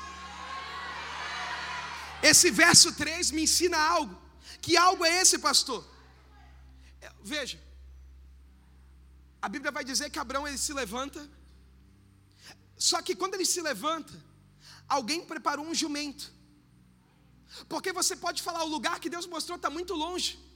[2.22, 4.16] Esse verso 3 me ensina algo.
[4.62, 5.84] Que algo é esse, pastor?
[7.24, 7.60] Veja.
[9.42, 11.30] A Bíblia vai dizer que Abraão ele se levanta.
[12.78, 14.14] Só que quando ele se levanta,
[14.88, 16.32] alguém preparou um jumento.
[17.70, 20.47] Porque você pode falar, o lugar que Deus mostrou está muito longe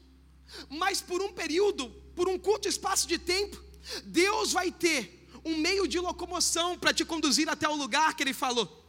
[0.70, 3.62] mas por um período, por um curto espaço de tempo,
[4.06, 8.34] Deus vai ter um meio de locomoção para te conduzir até o lugar que Ele
[8.34, 8.81] falou.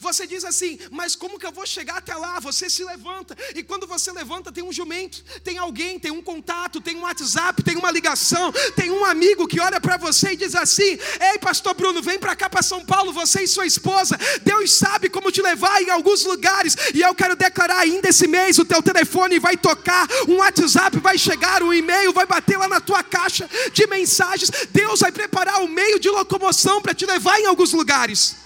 [0.00, 2.40] Você diz assim, mas como que eu vou chegar até lá?
[2.40, 6.80] Você se levanta, e quando você levanta, tem um jumento, tem alguém, tem um contato,
[6.80, 10.54] tem um WhatsApp, tem uma ligação, tem um amigo que olha para você e diz
[10.54, 14.18] assim: Ei, Pastor Bruno, vem para cá para São Paulo, você e sua esposa.
[14.42, 18.58] Deus sabe como te levar em alguns lugares, e eu quero declarar ainda esse mês:
[18.58, 22.80] o teu telefone vai tocar, um WhatsApp vai chegar, um e-mail vai bater lá na
[22.80, 24.50] tua caixa de mensagens.
[24.70, 28.45] Deus vai preparar o um meio de locomoção para te levar em alguns lugares.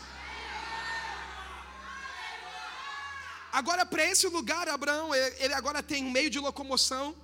[3.52, 7.14] Agora, para esse lugar, Abraão, ele agora tem um meio de locomoção.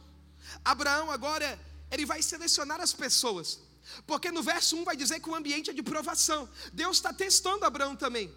[0.64, 1.58] Abraão agora,
[1.90, 3.60] ele vai selecionar as pessoas.
[4.06, 6.48] Porque no verso 1 vai dizer que o ambiente é de provação.
[6.72, 8.32] Deus está testando Abraão também.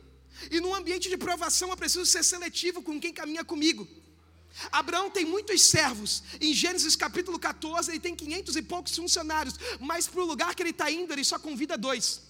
[0.51, 3.87] E no ambiente de provação eu preciso ser seletivo com quem caminha comigo.
[4.71, 6.23] Abraão tem muitos servos.
[6.39, 9.55] Em Gênesis capítulo 14, ele tem 500 e poucos funcionários.
[9.79, 12.28] Mas para o lugar que ele está indo, ele só convida dois.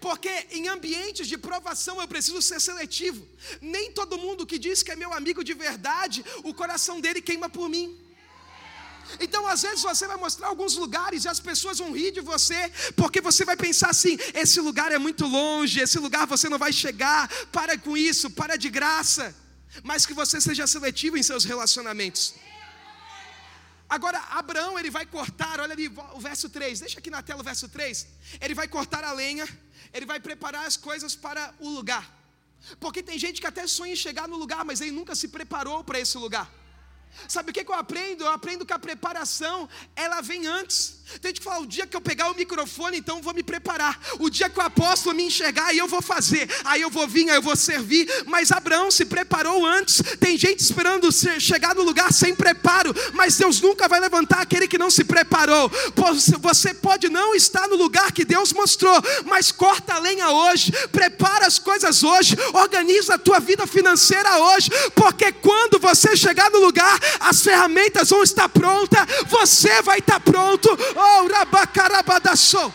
[0.00, 3.26] Porque em ambientes de provação eu preciso ser seletivo.
[3.60, 7.48] Nem todo mundo que diz que é meu amigo de verdade, o coração dele queima
[7.48, 8.06] por mim.
[9.20, 12.72] Então, às vezes, você vai mostrar alguns lugares e as pessoas vão rir de você,
[12.96, 16.72] porque você vai pensar assim: esse lugar é muito longe, esse lugar você não vai
[16.72, 19.34] chegar, para com isso, para de graça.
[19.82, 22.34] Mas que você seja seletivo em seus relacionamentos.
[23.88, 27.44] Agora, Abraão, ele vai cortar, olha ali o verso 3, deixa aqui na tela o
[27.44, 28.06] verso 3.
[28.40, 29.46] Ele vai cortar a lenha,
[29.92, 32.16] ele vai preparar as coisas para o lugar.
[32.80, 35.84] Porque tem gente que até sonha em chegar no lugar, mas ele nunca se preparou
[35.84, 36.50] para esse lugar.
[37.28, 38.24] Sabe o que, que eu aprendo?
[38.24, 40.95] Eu aprendo que a preparação, ela vem antes.
[41.20, 43.98] Tem gente que fala, o dia que eu pegar o microfone, então vou me preparar.
[44.18, 46.50] O dia que o apóstolo me enxergar, aí eu vou fazer.
[46.64, 48.08] Aí eu vou vir, aí eu vou servir.
[48.26, 50.02] Mas Abraão se preparou antes.
[50.18, 51.08] Tem gente esperando
[51.40, 52.92] chegar no lugar sem preparo.
[53.14, 55.70] Mas Deus nunca vai levantar aquele que não se preparou.
[56.40, 60.72] Você pode não estar no lugar que Deus mostrou, mas corta a lenha hoje.
[60.88, 62.36] Prepara as coisas hoje.
[62.52, 64.70] Organiza a tua vida financeira hoje.
[64.94, 69.06] Porque quando você chegar no lugar, as ferramentas vão estar prontas.
[69.28, 72.72] Você vai estar pronto Oh, rabacarabadaçou.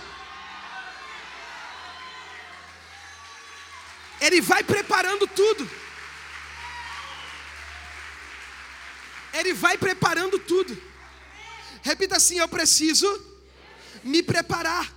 [4.20, 5.70] Ele vai preparando tudo.
[9.34, 10.80] Ele vai preparando tudo.
[11.82, 13.08] Repita assim: Eu preciso
[14.04, 14.94] me preparar.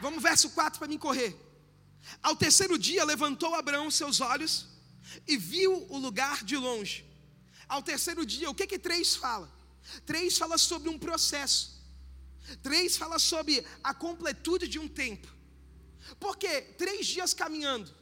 [0.00, 1.36] Vamos verso 4 para me correr.
[2.22, 4.66] Ao terceiro dia levantou Abraão seus olhos
[5.28, 7.04] e viu o lugar de longe.
[7.68, 9.48] Ao terceiro dia, o que que três fala?
[10.04, 11.79] Três fala sobre um processo.
[12.62, 15.28] Três fala sobre a completude de um tempo.
[16.18, 17.92] Porque três dias caminhando.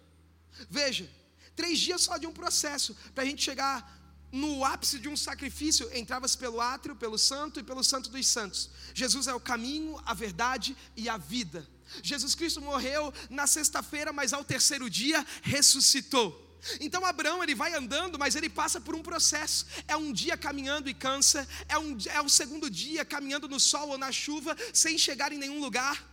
[0.70, 1.10] Veja,
[1.54, 3.96] três dias só de um processo para a gente chegar
[4.30, 8.70] no ápice de um sacrifício, entrava-se pelo átrio, pelo santo e pelo santo dos santos.
[8.92, 11.66] Jesus é o caminho, a verdade e a vida.
[12.02, 16.47] Jesus Cristo morreu na sexta-feira, mas ao terceiro dia ressuscitou.
[16.80, 19.66] Então Abraão ele vai andando, mas ele passa por um processo.
[19.86, 23.90] É um dia caminhando e cansa, é um é o segundo dia caminhando no sol
[23.90, 26.06] ou na chuva sem chegar em nenhum lugar.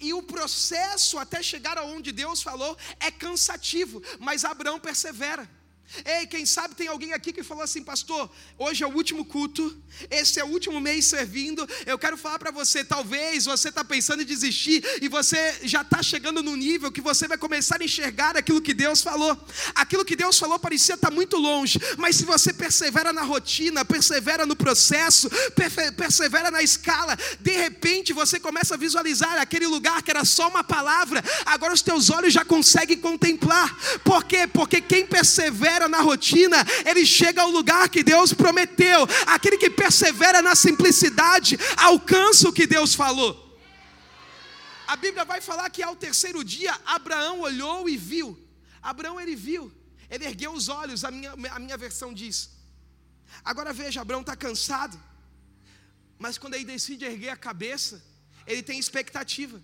[0.00, 5.48] E o processo até chegar aonde Deus falou é cansativo, mas Abraão persevera.
[6.04, 9.74] Ei, quem sabe tem alguém aqui que falou assim, pastor, hoje é o último culto,
[10.10, 11.66] esse é o último mês servindo.
[11.86, 16.02] Eu quero falar para você, talvez você está pensando em desistir e você já está
[16.02, 19.36] chegando no nível que você vai começar a enxergar aquilo que Deus falou.
[19.74, 23.84] Aquilo que Deus falou parecia estar tá muito longe, mas se você persevera na rotina,
[23.84, 25.30] persevera no processo,
[25.96, 30.62] persevera na escala, de repente você começa a visualizar aquele lugar que era só uma
[30.62, 33.74] palavra, agora os teus olhos já conseguem contemplar.
[34.04, 34.46] Por quê?
[34.46, 39.06] Porque quem persevera persevera na rotina, ele chega ao lugar que Deus prometeu.
[39.26, 43.32] Aquele que persevera na simplicidade, alcança o que Deus falou.
[44.86, 48.36] A Bíblia vai falar que ao terceiro dia, Abraão olhou e viu.
[48.82, 49.70] Abraão ele viu,
[50.08, 52.50] ele ergueu os olhos, a minha, a minha versão diz.
[53.44, 54.98] Agora veja, Abraão está cansado,
[56.18, 58.02] mas quando ele decide erguer a cabeça,
[58.46, 59.62] ele tem expectativa.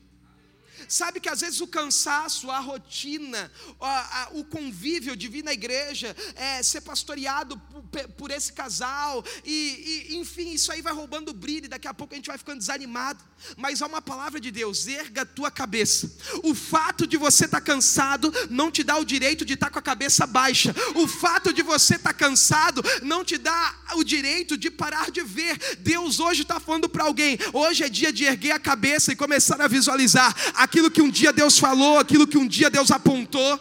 [0.89, 5.53] Sabe que às vezes o cansaço, a rotina, a, a, o convívio de vir na
[5.53, 7.57] igreja, é, ser pastoreado
[7.91, 11.95] por, por esse casal, e, e, enfim, isso aí vai roubando o brilho, daqui a
[11.95, 13.23] pouco a gente vai ficando desanimado.
[13.57, 16.11] Mas há uma palavra de Deus: erga a tua cabeça.
[16.43, 19.73] O fato de você estar tá cansado não te dá o direito de estar tá
[19.73, 20.75] com a cabeça baixa.
[20.95, 25.23] O fato de você estar tá cansado não te dá o direito de parar de
[25.23, 25.59] ver.
[25.79, 29.61] Deus hoje está falando para alguém: hoje é dia de erguer a cabeça e começar
[29.61, 33.53] a visualizar aquilo que um dia Deus falou, aquilo que um dia Deus apontou.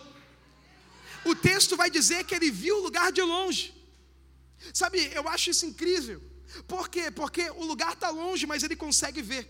[1.25, 3.73] O texto vai dizer que ele viu o lugar de longe.
[4.73, 6.21] Sabe, eu acho isso incrível.
[6.73, 7.05] Por quê?
[7.11, 9.45] Porque o lugar está longe, mas ele consegue ver.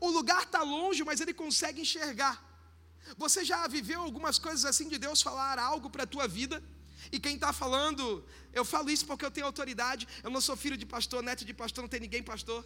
[0.00, 2.34] O lugar está longe, mas ele consegue enxergar.
[3.16, 6.62] Você já viveu algumas coisas assim de Deus falar algo para a tua vida?
[7.10, 10.06] E quem está falando, eu falo isso porque eu tenho autoridade.
[10.22, 12.64] Eu não sou filho de pastor, neto de pastor, não tem ninguém pastor.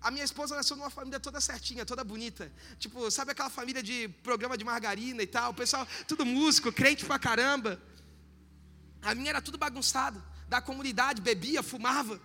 [0.00, 2.52] A minha esposa nasceu numa família toda certinha, toda bonita.
[2.78, 5.50] Tipo, sabe aquela família de programa de margarina e tal?
[5.50, 7.80] O pessoal, tudo músico, crente pra caramba.
[9.02, 10.22] A minha era tudo bagunçado.
[10.48, 12.20] Da comunidade, bebia, fumava.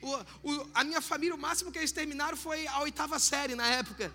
[0.00, 3.66] O, o, a minha família, o máximo que eles terminaram foi a oitava série na
[3.66, 4.12] época.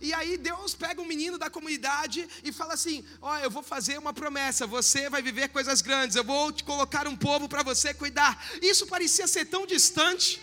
[0.00, 3.62] E aí Deus pega um menino da comunidade e fala assim: Ó, oh, eu vou
[3.62, 7.62] fazer uma promessa, você vai viver coisas grandes, eu vou te colocar um povo para
[7.62, 8.42] você cuidar.
[8.60, 10.40] Isso parecia ser tão distante.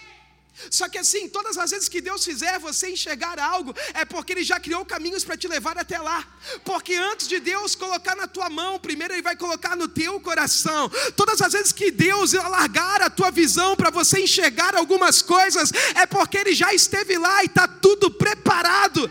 [0.72, 4.44] Só que assim, todas as vezes que Deus fizer você enxergar algo, é porque Ele
[4.44, 6.28] já criou caminhos para te levar até lá.
[6.66, 10.90] Porque antes de Deus colocar na tua mão, primeiro Ele vai colocar no teu coração.
[11.16, 16.06] Todas as vezes que Deus alargar a tua visão para você enxergar algumas coisas, é
[16.06, 19.10] porque Ele já esteve lá e está tudo preparado.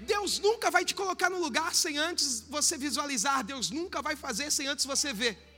[0.00, 4.50] Deus nunca vai te colocar no lugar sem antes você visualizar, Deus nunca vai fazer
[4.52, 5.53] sem antes você ver.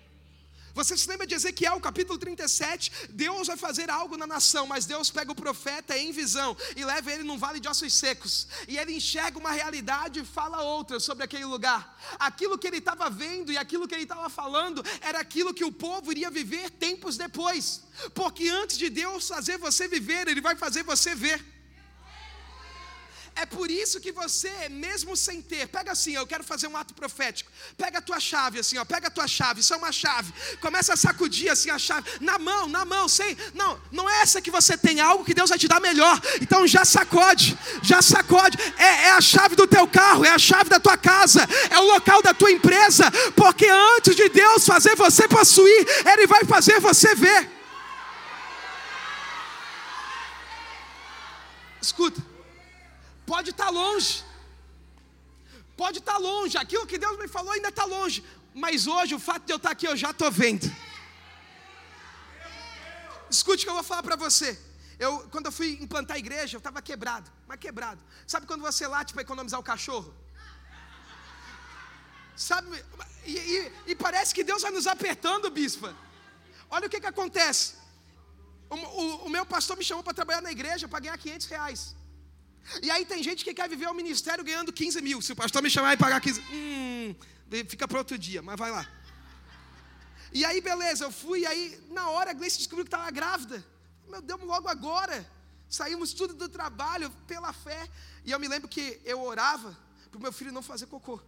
[0.77, 3.09] Você se lembra de Ezequiel, capítulo 37?
[3.09, 7.11] Deus vai fazer algo na nação, mas Deus pega o profeta em visão e leva
[7.11, 8.47] ele num vale de ossos secos.
[8.69, 11.99] E ele enxerga uma realidade e fala outra sobre aquele lugar.
[12.19, 15.73] Aquilo que ele estava vendo e aquilo que ele estava falando era aquilo que o
[15.73, 17.81] povo iria viver tempos depois.
[18.13, 21.56] Porque antes de Deus fazer você viver, ele vai fazer você ver.
[23.39, 26.95] É por isso que você, mesmo sem ter, pega assim, eu quero fazer um ato
[26.95, 27.51] profético.
[27.77, 30.33] Pega a tua chave assim, ó, pega a tua chave, isso é uma chave.
[30.59, 33.37] Começa a sacudir assim a chave, na mão, na mão, sem.
[33.53, 36.19] Não, não é essa que você tem, é algo que Deus vai te dar melhor.
[36.41, 38.57] Então já sacode, já sacode.
[38.79, 41.85] É, é a chave do teu carro, é a chave da tua casa, é o
[41.85, 43.11] local da tua empresa.
[43.37, 47.51] Porque antes de Deus fazer você possuir, Ele vai fazer você ver.
[51.83, 52.36] Escuta.
[53.27, 54.25] Pode estar tá longe.
[55.77, 56.57] Pode estar tá longe.
[56.57, 58.25] Aquilo que Deus me falou ainda está longe.
[58.55, 60.67] Mas hoje, o fato de eu estar tá aqui, eu já estou vendo.
[63.29, 64.59] Escute o que eu vou falar para você.
[64.99, 68.01] Eu, quando eu fui implantar a igreja, eu estava quebrado, mas quebrado.
[68.27, 70.15] Sabe quando você late para economizar o cachorro?
[72.35, 72.67] Sabe?
[73.25, 75.95] E, e, e, parece que Deus vai nos apertando, bispa.
[76.71, 77.75] Olha o que, que acontece.
[78.71, 81.95] O, o, o meu pastor me chamou para trabalhar na igreja para ganhar 500 reais.
[82.83, 85.23] E aí tem gente que quer viver o ministério ganhando 15 mil.
[85.23, 87.15] Se o pastor me chamar e pagar 15, hum,
[87.69, 88.87] fica para outro dia, mas vai lá.
[90.33, 93.65] E aí, beleza, eu fui, e aí, na hora a Gleice descobriu que estava grávida.
[94.09, 95.27] Meu Deus, logo agora.
[95.69, 97.89] Saímos tudo do trabalho pela fé.
[98.25, 99.77] E eu me lembro que eu orava
[100.11, 101.21] para o meu filho não fazer cocô.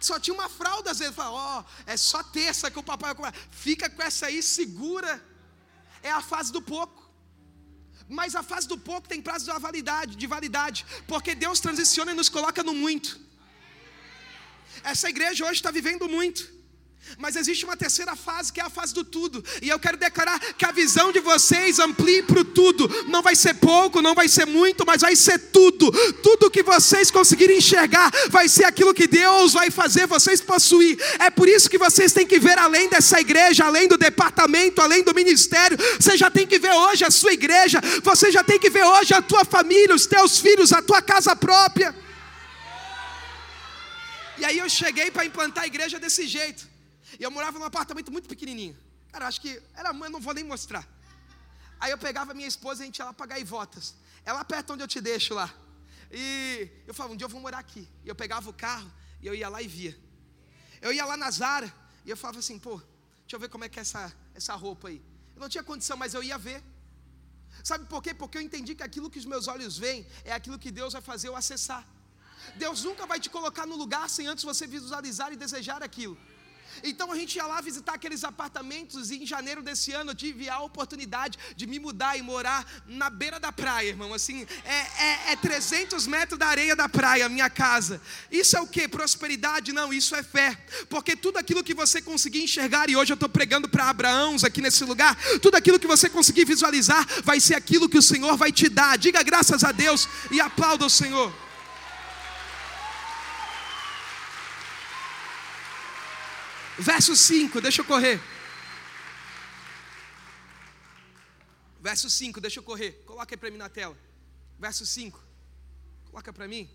[0.00, 1.14] só tinha uma fralda às vezes.
[1.14, 3.34] Fala, ó, oh, é só terça que o papai vai comprar.
[3.50, 5.22] Fica com essa aí, segura.
[6.02, 7.05] É a fase do pouco.
[8.08, 12.14] Mas a fase do pouco tem prazo de validade, de validade, porque Deus transiciona e
[12.14, 13.20] nos coloca no muito.
[14.84, 16.55] Essa igreja hoje está vivendo muito.
[17.18, 19.42] Mas existe uma terceira fase, que é a fase do tudo.
[19.62, 22.88] E eu quero declarar que a visão de vocês amplie para o tudo.
[23.08, 25.90] Não vai ser pouco, não vai ser muito, mas vai ser tudo.
[26.22, 30.98] Tudo que vocês conseguirem enxergar vai ser aquilo que Deus vai fazer vocês possuir.
[31.18, 35.02] É por isso que vocês têm que ver além dessa igreja, além do departamento, além
[35.02, 35.78] do ministério.
[35.98, 37.80] Você já tem que ver hoje a sua igreja.
[38.02, 41.34] Você já tem que ver hoje a tua família, os teus filhos, a tua casa
[41.34, 41.94] própria.
[44.38, 46.75] E aí eu cheguei para implantar a igreja desse jeito.
[47.18, 48.76] E eu morava num apartamento muito pequenininho.
[49.12, 50.86] Cara, acho que era, eu não vou nem mostrar.
[51.78, 53.94] Aí eu pegava minha esposa e a gente ia lá pagar votas.
[54.24, 55.52] É lá perto onde eu te deixo lá.
[56.10, 57.88] E eu falava, um dia eu vou morar aqui.
[58.04, 59.96] E eu pegava o carro e eu ia lá e via.
[60.80, 61.72] Eu ia lá na Zara
[62.04, 64.88] e eu falava assim, pô, deixa eu ver como é que é essa, essa roupa
[64.88, 65.02] aí.
[65.34, 66.62] Eu não tinha condição, mas eu ia ver.
[67.62, 68.14] Sabe por quê?
[68.14, 71.02] Porque eu entendi que aquilo que os meus olhos veem é aquilo que Deus vai
[71.02, 71.86] fazer eu acessar.
[72.56, 76.16] Deus nunca vai te colocar no lugar sem antes você visualizar e desejar aquilo.
[76.82, 80.48] Então a gente ia lá visitar aqueles apartamentos e em janeiro desse ano eu tive
[80.48, 84.12] a oportunidade de me mudar e morar na beira da praia, irmão.
[84.12, 88.00] Assim, é, é, é 300 metros da areia da praia, minha casa.
[88.30, 88.86] Isso é o que?
[88.88, 89.72] Prosperidade?
[89.72, 90.56] Não, isso é fé.
[90.88, 94.60] Porque tudo aquilo que você conseguir enxergar, e hoje eu estou pregando para Abraão aqui
[94.60, 98.52] nesse lugar, tudo aquilo que você conseguir visualizar vai ser aquilo que o Senhor vai
[98.52, 98.98] te dar.
[98.98, 101.45] Diga graças a Deus e aplauda o Senhor.
[106.78, 108.20] Verso 5, deixa eu correr.
[111.80, 112.92] Verso 5, deixa eu correr.
[113.06, 113.96] Coloca aí para mim na tela.
[114.58, 115.22] Verso 5.
[116.04, 116.68] Coloca para mim.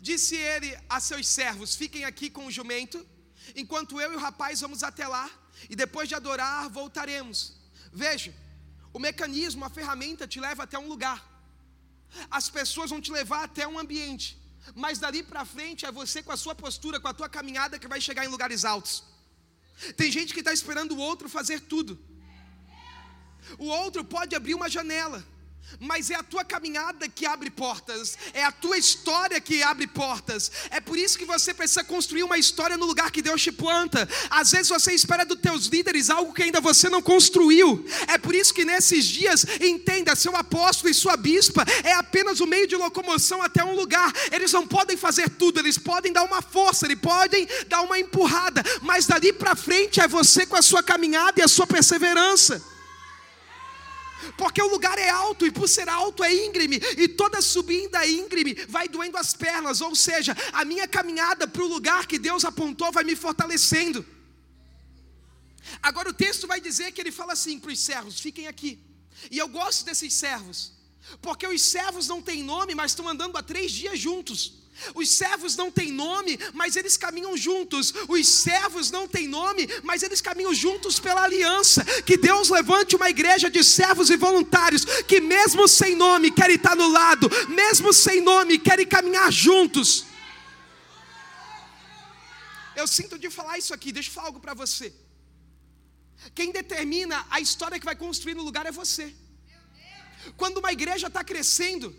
[0.00, 3.04] Disse ele a seus servos: Fiquem aqui com o jumento,
[3.56, 5.28] enquanto eu e o rapaz vamos até lá,
[5.68, 7.56] e depois de adorar, voltaremos.
[7.92, 8.32] Veja,
[8.92, 11.26] o mecanismo, a ferramenta te leva até um lugar.
[12.30, 14.39] As pessoas vão te levar até um ambiente
[14.74, 17.88] mas dali para frente é você com a sua postura, com a tua caminhada que
[17.88, 19.04] vai chegar em lugares altos.
[19.96, 21.98] Tem gente que está esperando o outro fazer tudo.
[23.58, 25.24] O outro pode abrir uma janela,
[25.78, 30.50] mas é a tua caminhada que abre portas, é a tua história que abre portas.
[30.70, 34.08] É por isso que você precisa construir uma história no lugar que Deus te planta.
[34.28, 37.84] Às vezes você espera dos teus líderes algo que ainda você não construiu.
[38.08, 42.46] É por isso que nesses dias, entenda, seu apóstolo e sua bispa é apenas o
[42.46, 44.12] meio de locomoção até um lugar.
[44.32, 48.62] Eles não podem fazer tudo, eles podem dar uma força, eles podem dar uma empurrada,
[48.82, 52.70] mas dali para frente é você com a sua caminhada e a sua perseverança
[54.36, 58.54] porque o lugar é alto, e por ser alto é íngreme, e toda subida íngreme
[58.68, 62.92] vai doendo as pernas, ou seja, a minha caminhada para o lugar que Deus apontou
[62.92, 64.04] vai me fortalecendo.
[65.82, 68.78] Agora o texto vai dizer que ele fala assim para os servos: fiquem aqui.
[69.30, 70.72] E eu gosto desses servos,
[71.20, 74.59] porque os servos não têm nome, mas estão andando há três dias juntos.
[74.94, 77.92] Os servos não têm nome, mas eles caminham juntos.
[78.08, 81.84] Os servos não têm nome, mas eles caminham juntos pela aliança.
[82.02, 86.76] Que Deus levante uma igreja de servos e voluntários que, mesmo sem nome, querem estar
[86.76, 90.06] no lado, mesmo sem nome, querem caminhar juntos.
[92.76, 94.92] Eu sinto de falar isso aqui, deixa eu falar algo para você.
[96.34, 99.14] Quem determina a história que vai construir no lugar é você.
[100.36, 101.94] Quando uma igreja está crescendo,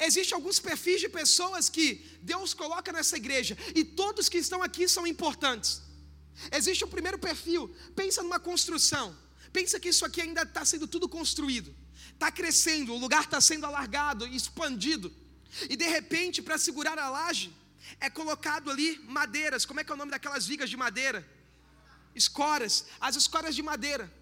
[0.00, 4.88] Existem alguns perfis de pessoas que Deus coloca nessa igreja, e todos que estão aqui
[4.88, 5.82] são importantes.
[6.50, 9.16] Existe o primeiro perfil, pensa numa construção,
[9.52, 11.74] pensa que isso aqui ainda está sendo tudo construído,
[12.12, 15.12] está crescendo, o lugar está sendo alargado, expandido,
[15.68, 17.54] e de repente, para segurar a laje,
[18.00, 21.26] é colocado ali madeiras, como é que é o nome daquelas vigas de madeira?
[22.14, 24.12] Escoras, as escoras de madeira.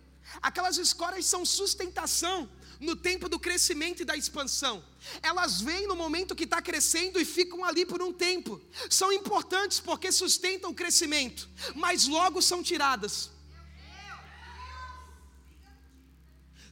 [0.40, 2.50] Aquelas escoras são sustentação
[2.82, 4.84] no tempo do crescimento e da expansão.
[5.22, 8.60] Elas vêm no momento que está crescendo e ficam ali por um tempo.
[8.90, 13.30] São importantes porque sustentam o crescimento, mas logo são tiradas.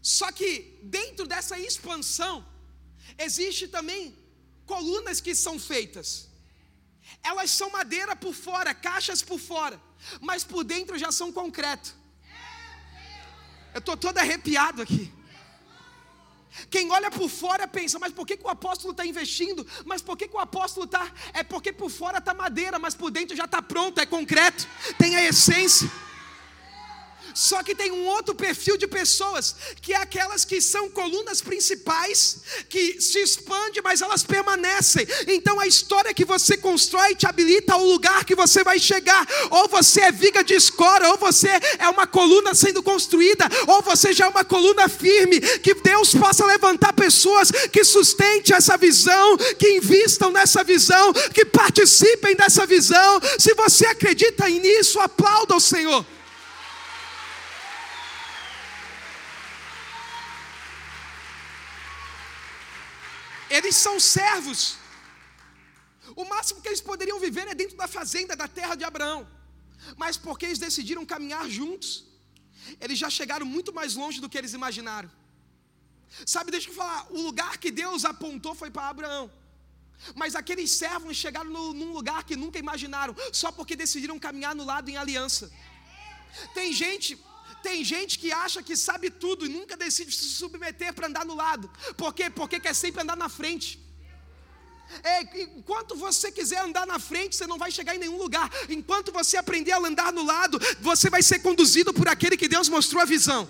[0.03, 2.45] Só que dentro dessa expansão
[3.17, 4.19] existe também
[4.67, 6.29] colunas que são feitas.
[7.23, 9.81] Elas são madeira por fora, caixas por fora,
[10.21, 11.95] mas por dentro já são concreto.
[13.73, 15.20] Eu estou todo arrepiado aqui.
[16.71, 19.67] Quem olha por fora pensa, mas por que, que o apóstolo está investindo?
[19.85, 21.11] Mas por que, que o apóstolo está?
[21.33, 24.67] É porque por fora está madeira, mas por dentro já está pronto, é concreto,
[24.99, 25.91] tem a essência.
[27.35, 32.39] Só que tem um outro perfil de pessoas, que é aquelas que são colunas principais,
[32.69, 35.07] que se expande, mas elas permanecem.
[35.27, 39.27] Então a história que você constrói te habilita ao lugar que você vai chegar.
[39.51, 44.13] Ou você é viga de escora, ou você é uma coluna sendo construída, ou você
[44.13, 45.41] já é uma coluna firme.
[45.41, 52.35] Que Deus possa levantar pessoas que sustentem essa visão, que invistam nessa visão, que participem
[52.35, 53.21] dessa visão.
[53.39, 56.05] Se você acredita nisso, aplauda o Senhor.
[63.57, 64.77] Eles são servos.
[66.15, 69.21] O máximo que eles poderiam viver é dentro da fazenda, da terra de Abraão.
[69.97, 72.05] Mas porque eles decidiram caminhar juntos,
[72.81, 75.11] eles já chegaram muito mais longe do que eles imaginaram.
[76.27, 79.31] Sabe, deixa eu falar, o lugar que Deus apontou foi para Abraão.
[80.15, 84.65] Mas aqueles servos chegaram no, num lugar que nunca imaginaram, só porque decidiram caminhar no
[84.65, 85.51] lado em aliança.
[86.55, 87.19] Tem gente,
[87.63, 91.35] tem gente que acha que sabe tudo e nunca decide se submeter para andar no
[91.35, 91.71] lado.
[91.97, 92.29] Por quê?
[92.31, 93.69] Porque quer sempre andar na frente.
[95.03, 98.51] É, enquanto você quiser andar na frente, você não vai chegar em nenhum lugar.
[98.69, 102.69] Enquanto você aprender a andar no lado, você vai ser conduzido por aquele que Deus
[102.69, 103.49] mostrou a visão.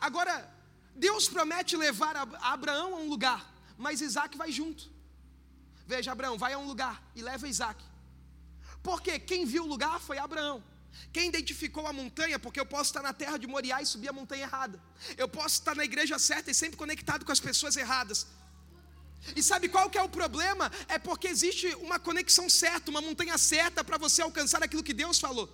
[0.00, 0.48] Agora,
[0.94, 4.88] Deus promete levar Abraão a um lugar, mas Isaac vai junto.
[5.86, 7.82] Veja, Abraão, vai a um lugar e leva Isaac.
[8.82, 10.62] Porque quem viu o lugar foi Abraão.
[11.12, 14.12] Quem identificou a montanha, porque eu posso estar na terra de Moriá e subir a
[14.12, 14.80] montanha errada.
[15.16, 18.26] Eu posso estar na igreja certa e sempre conectado com as pessoas erradas.
[19.34, 20.70] E sabe qual que é o problema?
[20.86, 25.18] É porque existe uma conexão certa, uma montanha certa para você alcançar aquilo que Deus
[25.18, 25.48] falou.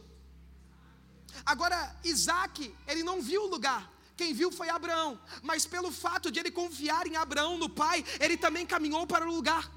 [1.45, 3.91] Agora, Isaac, ele não viu o lugar.
[4.17, 8.37] Quem viu foi Abraão, mas pelo fato de ele confiar em Abraão, no pai, ele
[8.37, 9.71] também caminhou para o lugar.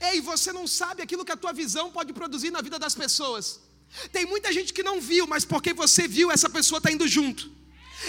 [0.00, 3.69] Ei, você não sabe aquilo que a tua visão pode produzir na vida das pessoas.
[4.12, 7.50] Tem muita gente que não viu, mas porque você viu, essa pessoa está indo junto.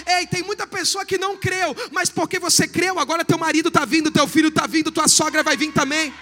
[0.05, 3.83] Ei, tem muita pessoa que não creu, mas porque você creu, agora teu marido está
[3.83, 6.13] vindo, teu filho está vindo, tua sogra vai vir também.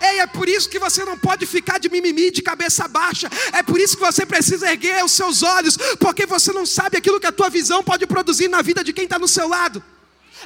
[0.00, 3.28] Ei, é por isso que você não pode ficar de mimimi, de cabeça baixa.
[3.52, 7.18] É por isso que você precisa erguer os seus olhos, porque você não sabe aquilo
[7.18, 9.82] que a tua visão pode produzir na vida de quem está no seu lado.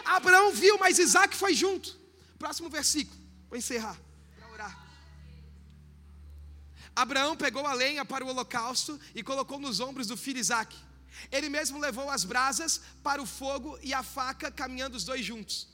[0.04, 1.96] Abraão viu, mas Isaac foi junto.
[2.38, 3.98] Próximo versículo, vou encerrar.
[7.02, 10.76] Abraão pegou a lenha para o holocausto e colocou nos ombros do filho Isaac.
[11.30, 15.68] Ele mesmo levou as brasas para o fogo e a faca, caminhando os dois juntos.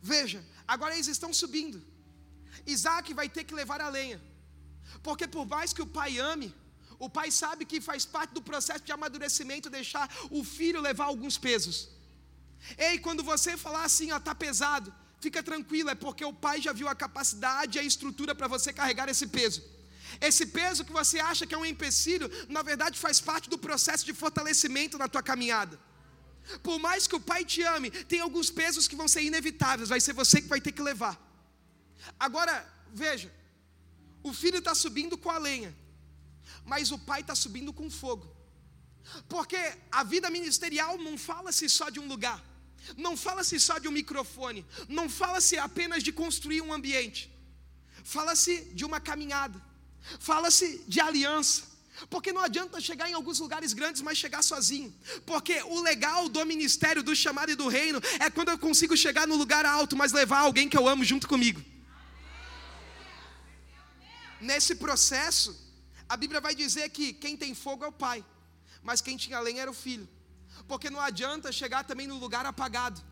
[0.00, 1.78] Veja, agora eles estão subindo.
[2.66, 4.18] Isaac vai ter que levar a lenha,
[5.02, 6.54] porque por mais que o pai ame,
[6.98, 11.36] o pai sabe que faz parte do processo de amadurecimento deixar o filho levar alguns
[11.36, 11.90] pesos.
[12.78, 16.72] Ei, quando você falar assim, ó, tá pesado, fica tranquilo, é porque o pai já
[16.72, 19.62] viu a capacidade e a estrutura para você carregar esse peso.
[20.20, 24.04] Esse peso que você acha que é um empecilho, na verdade faz parte do processo
[24.04, 25.78] de fortalecimento na tua caminhada.
[26.62, 30.00] Por mais que o pai te ame, tem alguns pesos que vão ser inevitáveis, vai
[30.00, 31.16] ser você que vai ter que levar.
[32.18, 32.54] Agora,
[32.92, 33.32] veja,
[34.22, 35.76] o filho está subindo com a lenha,
[36.64, 38.34] mas o pai está subindo com fogo.
[39.28, 39.58] Porque
[39.90, 42.42] a vida ministerial não fala-se só de um lugar,
[42.96, 47.30] não fala-se só de um microfone, não fala-se apenas de construir um ambiente,
[48.04, 49.67] fala-se de uma caminhada.
[50.18, 51.62] Fala-se de aliança.
[52.08, 54.94] Porque não adianta chegar em alguns lugares grandes, mas chegar sozinho.
[55.26, 59.26] Porque o legal do ministério, do chamado e do reino é quando eu consigo chegar
[59.26, 61.60] no lugar alto, mas levar alguém que eu amo junto comigo.
[64.40, 65.56] Nesse processo,
[66.08, 68.24] a Bíblia vai dizer que quem tem fogo é o pai,
[68.82, 70.08] mas quem tinha lenha era o filho.
[70.68, 73.02] Porque não adianta chegar também no lugar apagado.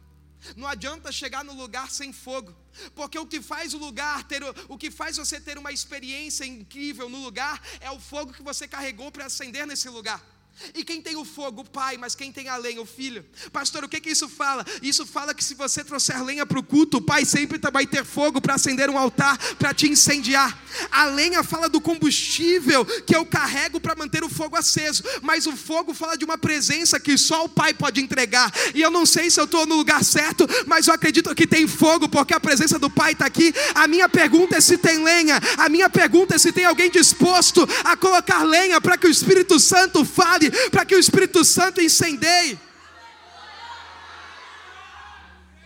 [0.54, 2.54] Não adianta chegar no lugar sem fogo,
[2.94, 7.08] porque o que faz o lugar ter o que faz você ter uma experiência incrível
[7.08, 10.35] no lugar é o fogo que você carregou para acender nesse lugar.
[10.74, 13.24] E quem tem o fogo, o pai, mas quem tem a lenha, o filho.
[13.52, 14.64] Pastor, o que, que isso fala?
[14.82, 18.04] Isso fala que se você trouxer lenha para o culto, o pai sempre vai ter
[18.04, 20.58] fogo para acender um altar, para te incendiar.
[20.90, 25.56] A lenha fala do combustível que eu carrego para manter o fogo aceso, mas o
[25.56, 28.52] fogo fala de uma presença que só o pai pode entregar.
[28.74, 31.66] E eu não sei se eu estou no lugar certo, mas eu acredito que tem
[31.66, 33.54] fogo, porque a presença do pai está aqui.
[33.74, 37.66] A minha pergunta é se tem lenha, a minha pergunta é se tem alguém disposto
[37.84, 42.58] a colocar lenha para que o Espírito Santo fale para que o Espírito Santo incendeie.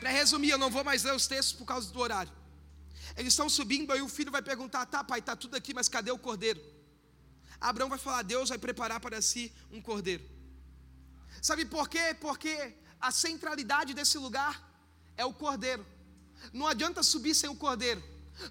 [0.00, 2.32] Para resumir, eu não vou mais ler os textos por causa do horário.
[3.16, 6.10] Eles estão subindo, aí o filho vai perguntar: tá, pai, está tudo aqui, mas cadê
[6.10, 6.60] o cordeiro?
[7.60, 10.24] Abraão vai falar: Deus vai preparar para si um cordeiro.
[11.42, 12.16] Sabe por quê?
[12.20, 14.54] Porque a centralidade desse lugar
[15.16, 15.86] é o cordeiro.
[16.52, 18.02] Não adianta subir sem o cordeiro.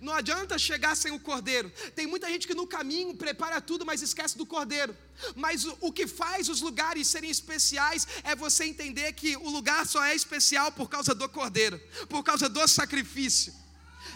[0.01, 1.71] Não adianta chegar sem o cordeiro.
[1.95, 4.95] Tem muita gente que no caminho prepara tudo, mas esquece do cordeiro.
[5.35, 9.85] Mas o, o, que faz os lugares serem especiais é você entender que o lugar
[9.85, 13.53] só é especial por causa do cordeiro, por causa do sacrifício.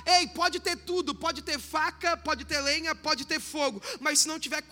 [0.05, 4.28] Ei, pode ter tudo, pode ter faca, pode ter lenha, pode ter fogo, mas se
[4.28, 4.63] não tiver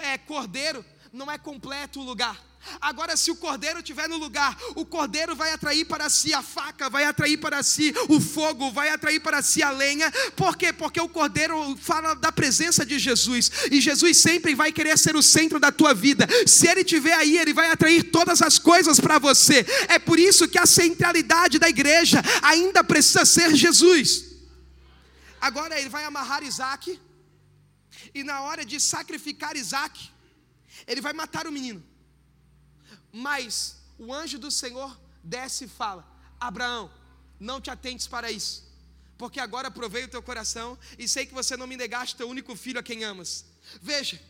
[0.00, 2.51] é, cordeiro, não é completo o lugar.
[2.80, 6.88] Agora, se o cordeiro estiver no lugar, o cordeiro vai atrair para si a faca,
[6.88, 10.10] vai atrair para si o fogo, vai atrair para si a lenha.
[10.36, 10.72] Por quê?
[10.72, 15.22] Porque o cordeiro fala da presença de Jesus, e Jesus sempre vai querer ser o
[15.22, 16.26] centro da tua vida.
[16.46, 19.66] Se ele estiver aí, ele vai atrair todas as coisas para você.
[19.88, 24.24] É por isso que a centralidade da igreja ainda precisa ser Jesus.
[25.40, 27.00] Agora ele vai amarrar Isaac,
[28.14, 30.10] e na hora de sacrificar Isaac,
[30.86, 31.91] ele vai matar o menino.
[33.12, 36.06] Mas o anjo do Senhor desce e fala:
[36.40, 36.90] Abraão,
[37.38, 38.64] não te atentes para isso,
[39.18, 42.56] porque agora provei o teu coração e sei que você não me negaste teu único
[42.56, 43.44] filho a quem amas.
[43.80, 44.20] Veja,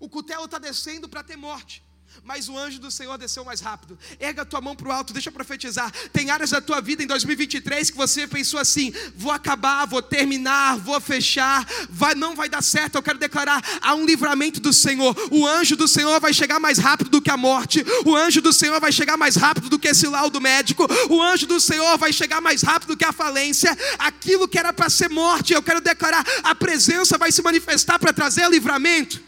[0.00, 1.82] o cutelo está descendo para ter morte
[2.24, 3.98] mas o anjo do Senhor desceu mais rápido.
[4.20, 5.90] Erga a tua mão para o alto, deixa eu profetizar.
[6.12, 10.78] Tem áreas da tua vida em 2023 que você pensou assim: vou acabar, vou terminar,
[10.78, 12.94] vou fechar, vai, não vai dar certo.
[12.94, 15.16] Eu quero declarar: há um livramento do Senhor.
[15.32, 17.84] O anjo do Senhor vai chegar mais rápido do que a morte.
[18.06, 20.86] O anjo do Senhor vai chegar mais rápido do que esse laudo médico.
[21.10, 23.76] O anjo do Senhor vai chegar mais rápido do que a falência.
[23.98, 28.12] Aquilo que era para ser morte, eu quero declarar: a presença vai se manifestar para
[28.12, 29.20] trazer livramento.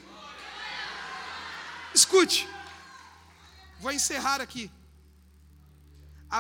[1.93, 2.54] Escute.
[3.85, 4.65] Vou encerrar aqui.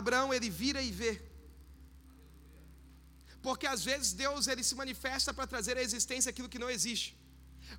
[0.00, 1.12] Abraão ele vira e vê.
[3.46, 7.08] Porque às vezes Deus ele se manifesta para trazer à existência aquilo que não existe.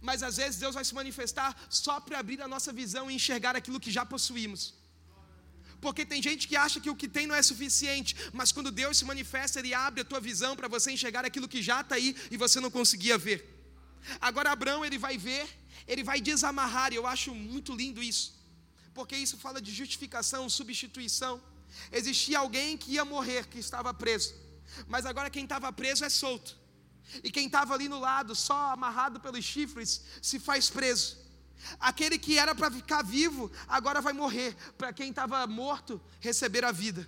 [0.08, 1.50] Mas às vezes Deus vai se manifestar
[1.84, 4.62] só para abrir a nossa visão e enxergar aquilo que já possuímos.
[5.86, 8.98] Porque tem gente que acha que o que tem não é suficiente, mas quando Deus
[9.00, 12.16] se manifesta, Ele abre a tua visão para você enxergar aquilo que já está aí
[12.30, 13.40] e você não conseguia ver.
[14.30, 15.46] Agora Abraão ele vai ver,
[15.92, 18.35] ele vai desamarrar, e eu acho muito lindo isso
[18.96, 21.40] porque isso fala de justificação, substituição.
[21.92, 24.34] Existia alguém que ia morrer, que estava preso,
[24.88, 26.58] mas agora quem estava preso é solto,
[27.22, 31.18] e quem estava ali no lado, só amarrado pelos chifres, se faz preso.
[31.80, 36.72] Aquele que era para ficar vivo, agora vai morrer, para quem estava morto, receber a
[36.72, 37.08] vida.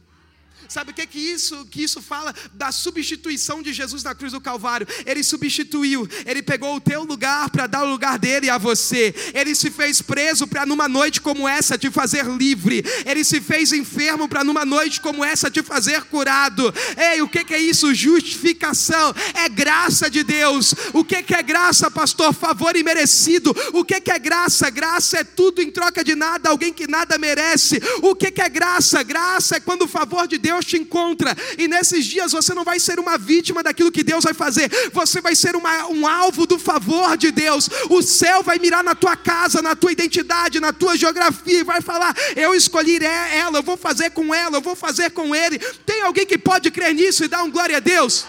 [0.68, 4.42] Sabe o que que isso, que isso fala da substituição de Jesus na cruz do
[4.42, 4.88] Calvário?
[5.06, 9.16] Ele substituiu, ele pegou o teu lugar para dar o lugar dele a você.
[9.34, 12.84] Ele se fez preso para numa noite como essa te fazer livre.
[13.06, 16.74] Ele se fez enfermo para numa noite como essa te fazer curado.
[16.98, 17.94] Ei, o que que é isso?
[17.94, 20.74] Justificação é graça de Deus.
[20.92, 22.34] O que que é graça, pastor?
[22.34, 23.56] Favor imerecido.
[23.74, 24.70] O que que é graça?
[24.70, 27.80] Graça é tudo em troca de nada, alguém que nada merece.
[28.02, 29.02] O que que é graça?
[29.02, 32.64] Graça é quando o favor de Deus Deus te encontra, e nesses dias você não
[32.64, 36.46] vai ser uma vítima daquilo que Deus vai fazer, você vai ser uma, um alvo
[36.48, 37.70] do favor de Deus.
[37.90, 41.82] O céu vai mirar na tua casa, na tua identidade, na tua geografia, e vai
[41.82, 45.60] falar: Eu escolhi ela, eu vou fazer com ela, eu vou fazer com ele.
[45.86, 48.26] Tem alguém que pode crer nisso e dar um glória a Deus?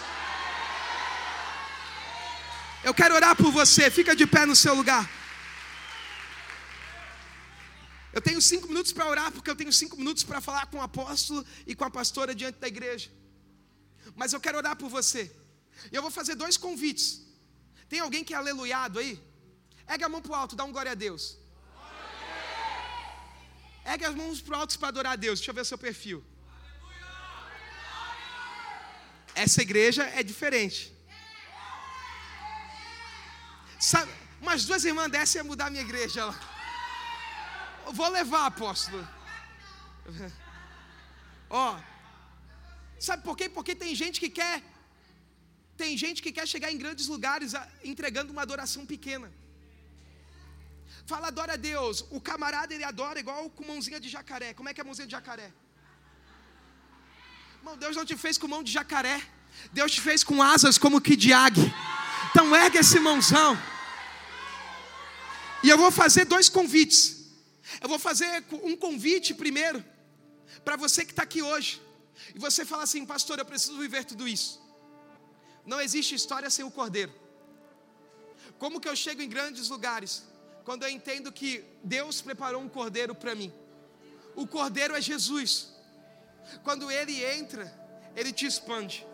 [2.83, 5.09] Eu quero orar por você, fica de pé no seu lugar.
[8.19, 10.85] Eu tenho cinco minutos para orar, porque eu tenho cinco minutos para falar com o
[10.87, 11.41] apóstolo
[11.71, 13.09] e com a pastora diante da igreja.
[14.21, 15.23] Mas eu quero orar por você.
[15.93, 17.07] E eu vou fazer dois convites.
[17.89, 19.13] Tem alguém que é aleluiado aí?
[19.89, 21.39] Ergue a mão para o alto, dá um glória a Deus.
[23.93, 25.39] Ergue as mãos para o alto para adorar a Deus.
[25.39, 26.21] Deixa eu ver o seu perfil.
[29.47, 30.93] Essa igreja é diferente.
[33.79, 34.13] Sabe,
[34.43, 36.58] umas duas irmãs dessas iam mudar a minha igreja lá
[37.93, 39.07] vou levar, apóstolo.
[41.51, 43.49] Ó, oh, sabe por quê?
[43.49, 44.63] Porque tem gente que quer,
[45.77, 49.33] tem gente que quer chegar em grandes lugares entregando uma adoração pequena.
[51.07, 52.05] Fala, adora a Deus.
[52.11, 54.53] O camarada ele adora igual com mãozinha de jacaré.
[54.53, 55.53] Como é que é mãozinha de jacaré?
[57.59, 59.23] Irmão, Deus não te fez com mão de jacaré.
[59.73, 61.73] Deus te fez com asas como que de águia.
[62.31, 63.59] Então ergue esse mãozão.
[65.63, 67.18] E eu vou fazer dois convites.
[67.81, 69.85] Eu vou fazer um convite primeiro,
[70.65, 71.81] para você que está aqui hoje,
[72.35, 74.61] e você fala assim, pastor, eu preciso viver tudo isso.
[75.65, 77.13] Não existe história sem o cordeiro.
[78.59, 80.25] Como que eu chego em grandes lugares?
[80.65, 83.53] Quando eu entendo que Deus preparou um cordeiro para mim.
[84.35, 85.69] O cordeiro é Jesus.
[86.63, 87.73] Quando ele entra,
[88.17, 89.07] ele te expande.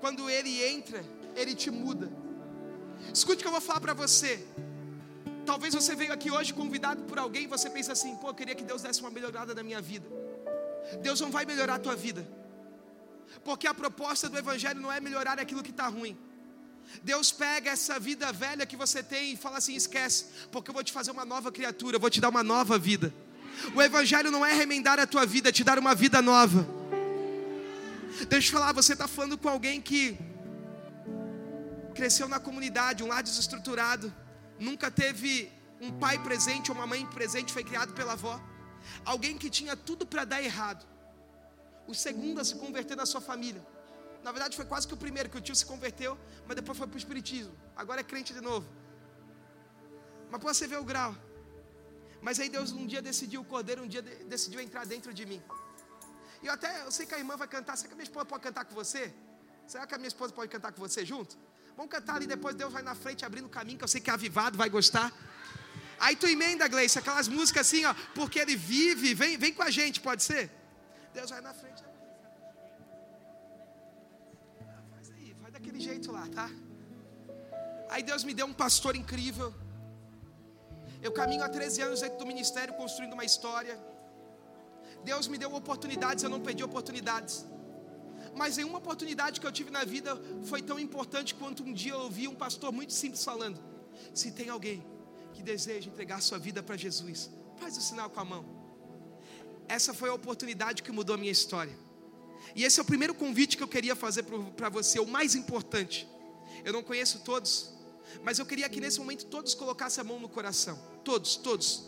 [0.00, 2.10] Quando ele entra, ele te muda.
[3.12, 4.46] Escute o que eu vou falar para você.
[5.44, 8.54] Talvez você veio aqui hoje convidado por alguém e você pensa assim: pô, eu queria
[8.54, 10.08] que Deus desse uma melhorada na minha vida.
[11.02, 12.26] Deus não vai melhorar a tua vida,
[13.42, 16.16] porque a proposta do Evangelho não é melhorar aquilo que está ruim,
[17.02, 20.84] Deus pega essa vida velha que você tem e fala assim: esquece, porque eu vou
[20.84, 23.12] te fazer uma nova criatura, eu vou te dar uma nova vida.
[23.74, 26.66] O Evangelho não é remendar a tua vida, é te dar uma vida nova.
[28.28, 30.16] Deixa eu falar, você está falando com alguém que
[31.94, 34.12] cresceu na comunidade, um lar desestruturado,
[34.58, 38.40] nunca teve um pai presente ou uma mãe presente, foi criado pela avó.
[39.04, 40.86] Alguém que tinha tudo para dar errado.
[41.86, 43.64] O segundo a se converter na sua família.
[44.22, 46.86] Na verdade, foi quase que o primeiro, que o tio se converteu, mas depois foi
[46.86, 47.54] para o Espiritismo.
[47.76, 48.66] Agora é crente de novo.
[50.30, 51.14] Mas para você ver o grau.
[52.22, 55.42] Mas aí Deus um dia decidiu, o cordeiro um dia decidiu entrar dentro de mim.
[56.42, 57.76] E eu até, eu sei que a irmã vai cantar.
[57.76, 59.12] Será que a minha esposa pode cantar com você?
[59.66, 61.36] Será que a minha esposa pode cantar com você junto?
[61.76, 64.10] Vamos cantar ali, depois Deus vai na frente abrindo o caminho, que eu sei que
[64.10, 65.12] é avivado, vai gostar.
[65.98, 69.70] Aí tu emenda, Gleice, aquelas músicas assim, ó, porque ele vive, vem, vem com a
[69.70, 70.50] gente, pode ser?
[71.12, 71.82] Deus vai na frente.
[74.90, 76.48] Faz aí, vai daquele jeito lá, tá?
[77.90, 79.54] Aí Deus me deu um pastor incrível.
[81.02, 83.78] Eu caminho há 13 anos dentro do ministério construindo uma história.
[85.04, 87.44] Deus me deu oportunidades, eu não perdi oportunidades.
[88.36, 91.92] Mas em uma oportunidade que eu tive na vida foi tão importante quanto um dia
[91.92, 93.62] eu ouvi um pastor muito simples falando:
[94.12, 94.84] se tem alguém
[95.32, 98.44] que deseja entregar sua vida para Jesus, faz o sinal com a mão.
[99.68, 101.76] Essa foi a oportunidade que mudou a minha história.
[102.54, 104.24] E esse é o primeiro convite que eu queria fazer
[104.56, 106.06] para você, o mais importante.
[106.64, 107.72] Eu não conheço todos,
[108.22, 111.84] mas eu queria que nesse momento todos colocassem a mão no coração, todos, todos,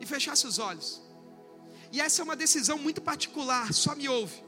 [0.00, 1.00] e fechassem os olhos.
[1.90, 4.47] E essa é uma decisão muito particular, só me ouve.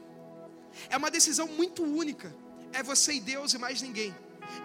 [0.89, 2.33] É uma decisão muito única.
[2.73, 4.15] É você e Deus e mais ninguém.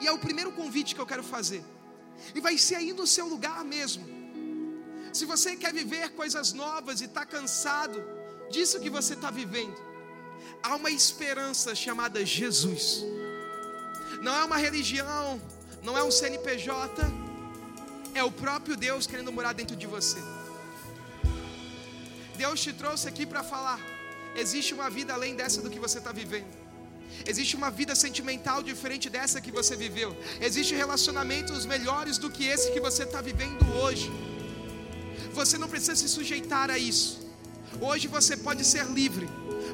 [0.00, 1.64] E é o primeiro convite que eu quero fazer.
[2.34, 4.06] E vai ser aí no seu lugar mesmo.
[5.12, 8.02] Se você quer viver coisas novas e está cansado
[8.50, 9.76] disso que você está vivendo,
[10.62, 13.04] há uma esperança chamada Jesus.
[14.22, 15.40] Não é uma religião,
[15.82, 17.02] não é um CNPJ,
[18.14, 20.18] é o próprio Deus querendo morar dentro de você.
[22.36, 23.80] Deus te trouxe aqui para falar:
[24.36, 26.66] existe uma vida além dessa do que você está vivendo.
[27.24, 30.16] Existe uma vida sentimental diferente dessa que você viveu.
[30.40, 34.10] Existem relacionamentos melhores do que esse que você está vivendo hoje.
[35.32, 37.26] Você não precisa se sujeitar a isso.
[37.80, 39.28] Hoje você pode ser livre,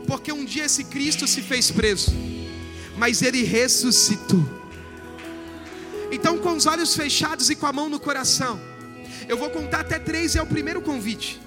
[0.07, 2.11] porque um dia esse Cristo se fez preso,
[2.97, 4.45] mas ele ressuscitou.
[6.11, 8.61] Então, com os olhos fechados e com a mão no coração,
[9.29, 11.41] eu vou contar até três, é o primeiro convite.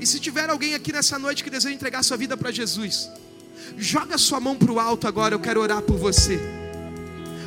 [0.00, 3.10] E se tiver alguém aqui nessa noite que deseja entregar sua vida para Jesus,
[3.76, 6.40] joga sua mão para o alto agora, eu quero orar por você.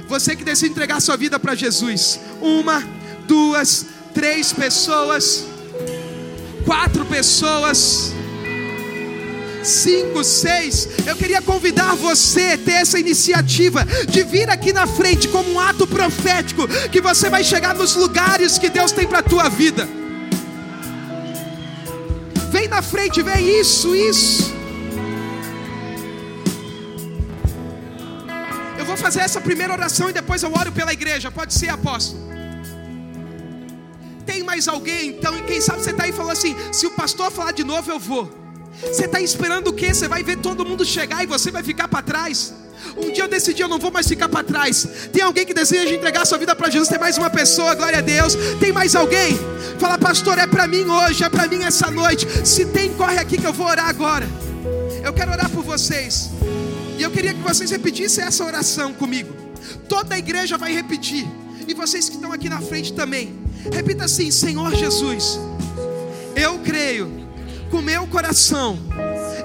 [0.08, 2.84] Você que deseja entregar sua vida para Jesus, uma,
[3.28, 5.46] duas, três pessoas,
[6.66, 8.14] quatro pessoas
[9.64, 10.90] cinco, seis.
[11.06, 15.60] Eu queria convidar você a ter essa iniciativa de vir aqui na frente como um
[15.60, 20.01] ato profético, que você vai chegar nos lugares que Deus tem para a tua vida.
[22.74, 24.44] Na frente, vem isso, isso.
[28.80, 31.30] Eu vou fazer essa primeira oração e depois eu oro pela igreja.
[31.30, 32.22] Pode ser, apóstolo.
[34.26, 35.38] Tem mais alguém então?
[35.38, 38.00] E quem sabe você está aí falando assim: se o pastor falar de novo, eu
[38.00, 38.41] vou.
[38.82, 39.94] Você está esperando o que?
[39.94, 42.54] Você vai ver todo mundo chegar e você vai ficar para trás.
[42.98, 44.88] Um dia eu decidi, eu não vou mais ficar para trás.
[45.14, 46.90] Tem alguém que deseja entregar sua vida para Jesus?
[46.90, 48.36] Tem mais uma pessoa, glória a Deus.
[48.60, 49.40] Tem mais alguém?
[49.80, 52.28] Fala, pastor, é para mim hoje, é para mim essa noite.
[52.46, 54.28] Se tem, corre aqui que eu vou orar agora.
[55.04, 56.30] Eu quero orar por vocês.
[56.98, 59.34] E eu queria que vocês repetissem essa oração comigo.
[59.88, 61.26] Toda a igreja vai repetir.
[61.68, 63.40] E vocês que estão aqui na frente também.
[63.72, 65.40] Repita assim: Senhor Jesus,
[66.36, 67.21] eu creio
[67.72, 68.78] com meu coração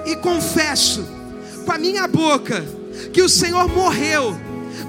[0.05, 1.07] e confesso
[1.65, 2.63] com a minha boca
[3.13, 4.35] que o Senhor morreu,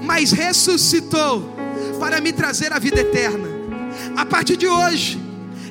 [0.03, 1.55] mas ressuscitou
[1.99, 3.47] para me trazer a vida eterna.
[4.17, 5.19] A partir de hoje,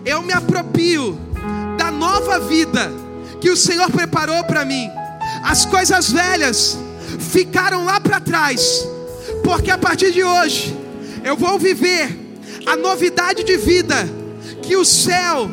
[0.05, 1.19] eu me apropio
[1.77, 2.91] da nova vida
[3.41, 4.91] que o Senhor preparou para mim.
[5.45, 6.79] As coisas velhas
[7.19, 8.87] ficaram lá para trás,
[9.45, 10.75] porque a partir de hoje
[11.23, 12.19] eu vou viver
[12.66, 14.09] a novidade de vida
[14.62, 15.51] que o céu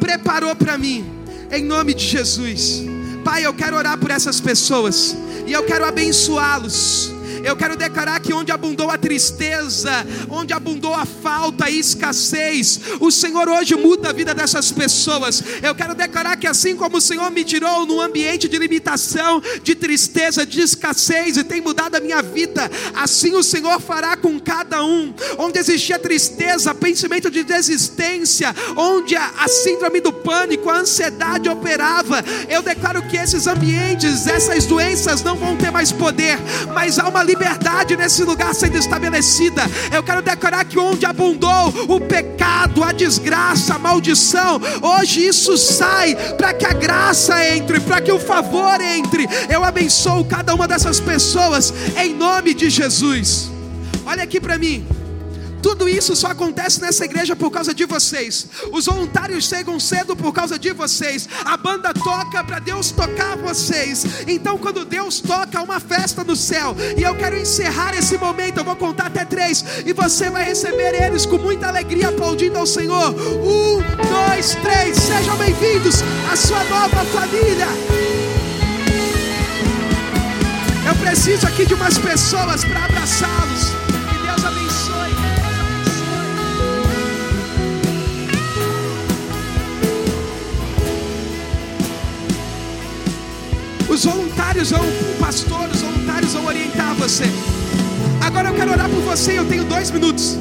[0.00, 1.17] preparou para mim
[1.50, 2.82] em nome de Jesus.
[3.24, 8.32] Pai, eu quero orar por essas pessoas e eu quero abençoá-los eu quero declarar que
[8.32, 14.12] onde abundou a tristeza, onde abundou a falta, a escassez, o Senhor hoje muda a
[14.12, 15.42] vida dessas pessoas.
[15.62, 19.74] Eu quero declarar que assim como o Senhor me tirou no ambiente de limitação, de
[19.74, 24.84] tristeza, de escassez e tem mudado a minha vida, assim o Senhor fará com cada
[24.84, 25.14] um.
[25.38, 32.24] Onde existia tristeza, pensamento de desistência, onde a, a síndrome do pânico, a ansiedade operava,
[32.48, 36.38] eu declaro que esses ambientes, essas doenças não vão ter mais poder,
[36.72, 39.62] mas há uma liberdade nesse lugar sendo estabelecida.
[39.92, 46.14] Eu quero declarar que onde abundou o pecado, a desgraça, a maldição, hoje isso sai
[46.36, 49.28] para que a graça entre, para que o favor entre.
[49.48, 53.50] Eu abençoo cada uma dessas pessoas em nome de Jesus.
[54.06, 54.97] Olha aqui para mim.
[55.62, 58.46] Tudo isso só acontece nessa igreja por causa de vocês.
[58.72, 61.28] Os voluntários chegam cedo por causa de vocês.
[61.44, 64.04] A banda toca para Deus tocar vocês.
[64.26, 66.76] Então, quando Deus toca, uma festa no céu.
[66.96, 68.58] E eu quero encerrar esse momento.
[68.58, 69.64] Eu vou contar até três.
[69.84, 73.10] E você vai receber eles com muita alegria, aplaudindo ao Senhor.
[73.10, 74.96] Um, dois, três.
[74.96, 77.66] Sejam bem-vindos à sua nova família.
[80.86, 83.77] Eu preciso aqui de umas pessoas para abraçá-los.
[93.98, 97.24] Os voluntários vão, o pastor, os voluntários vão orientar você.
[98.24, 100.36] Agora eu quero orar por você e eu tenho dois minutos.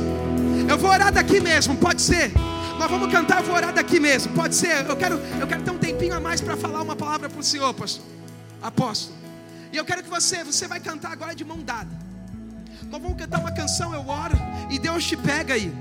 [0.70, 2.32] Eu vou orar daqui mesmo, pode ser?
[2.78, 4.86] Nós vamos cantar, eu vou orar daqui mesmo, pode ser?
[4.88, 7.43] Eu quero, eu quero ter um tempinho a mais para falar uma palavra para o
[7.43, 8.05] Senhor, pastor,
[8.62, 9.18] apóstolo.
[9.74, 11.89] E eu quero que você, você vai cantar agora de mão dada.
[12.91, 14.38] Nós vamos cantar uma canção, eu oro,
[14.70, 15.74] e Deus te pega aí.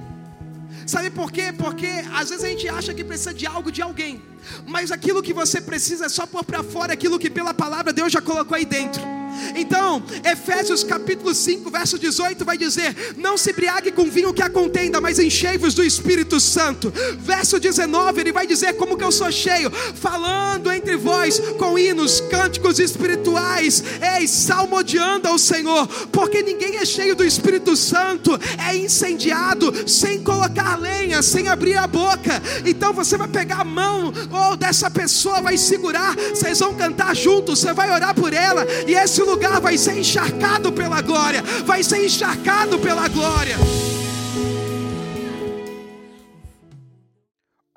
[0.87, 1.53] Sabe por quê?
[1.57, 4.23] Porque às vezes a gente acha que precisa de algo de alguém,
[4.67, 8.13] mas aquilo que você precisa é só pôr para fora aquilo que pela palavra Deus
[8.13, 9.16] já colocou aí dentro.
[9.55, 14.51] Então, Efésios capítulo 5, verso 18 vai dizer: Não se embriague com vinho que a
[14.51, 16.93] contenda, mas enchei-vos do Espírito Santo.
[17.19, 22.21] Verso 19, ele vai dizer como que eu sou cheio, falando entre vós com hinos,
[22.21, 23.83] cânticos espirituais,
[24.19, 30.77] ei, salmodiando ao Senhor, porque ninguém é cheio do Espírito Santo, é incendiado sem colocar
[30.77, 32.43] lenha, sem abrir a boca.
[32.65, 37.59] Então você vai pegar a mão ou dessa pessoa, vai segurar, vocês vão cantar juntos,
[37.59, 42.05] você vai orar por ela, e esse lugar vai ser encharcado pela glória, vai ser
[42.05, 43.57] encharcado pela glória.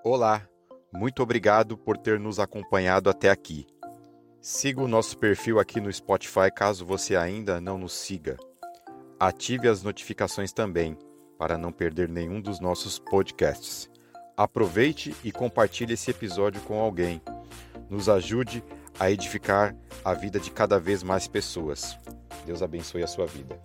[0.04, 0.48] Olá,
[0.94, 3.68] muito obrigado por ter nos acompanhado até aqui.
[4.42, 8.38] Siga o nosso perfil aqui no Spotify caso você ainda não nos siga.
[9.20, 10.98] Ative as notificações também
[11.38, 13.90] para não perder nenhum dos nossos podcasts.
[14.38, 17.22] Aproveite e compartilhe esse episódio com alguém.
[17.90, 18.64] Nos ajude
[19.00, 21.98] a edificar a vida de cada vez mais pessoas.
[22.46, 23.60] Deus abençoe a sua vida.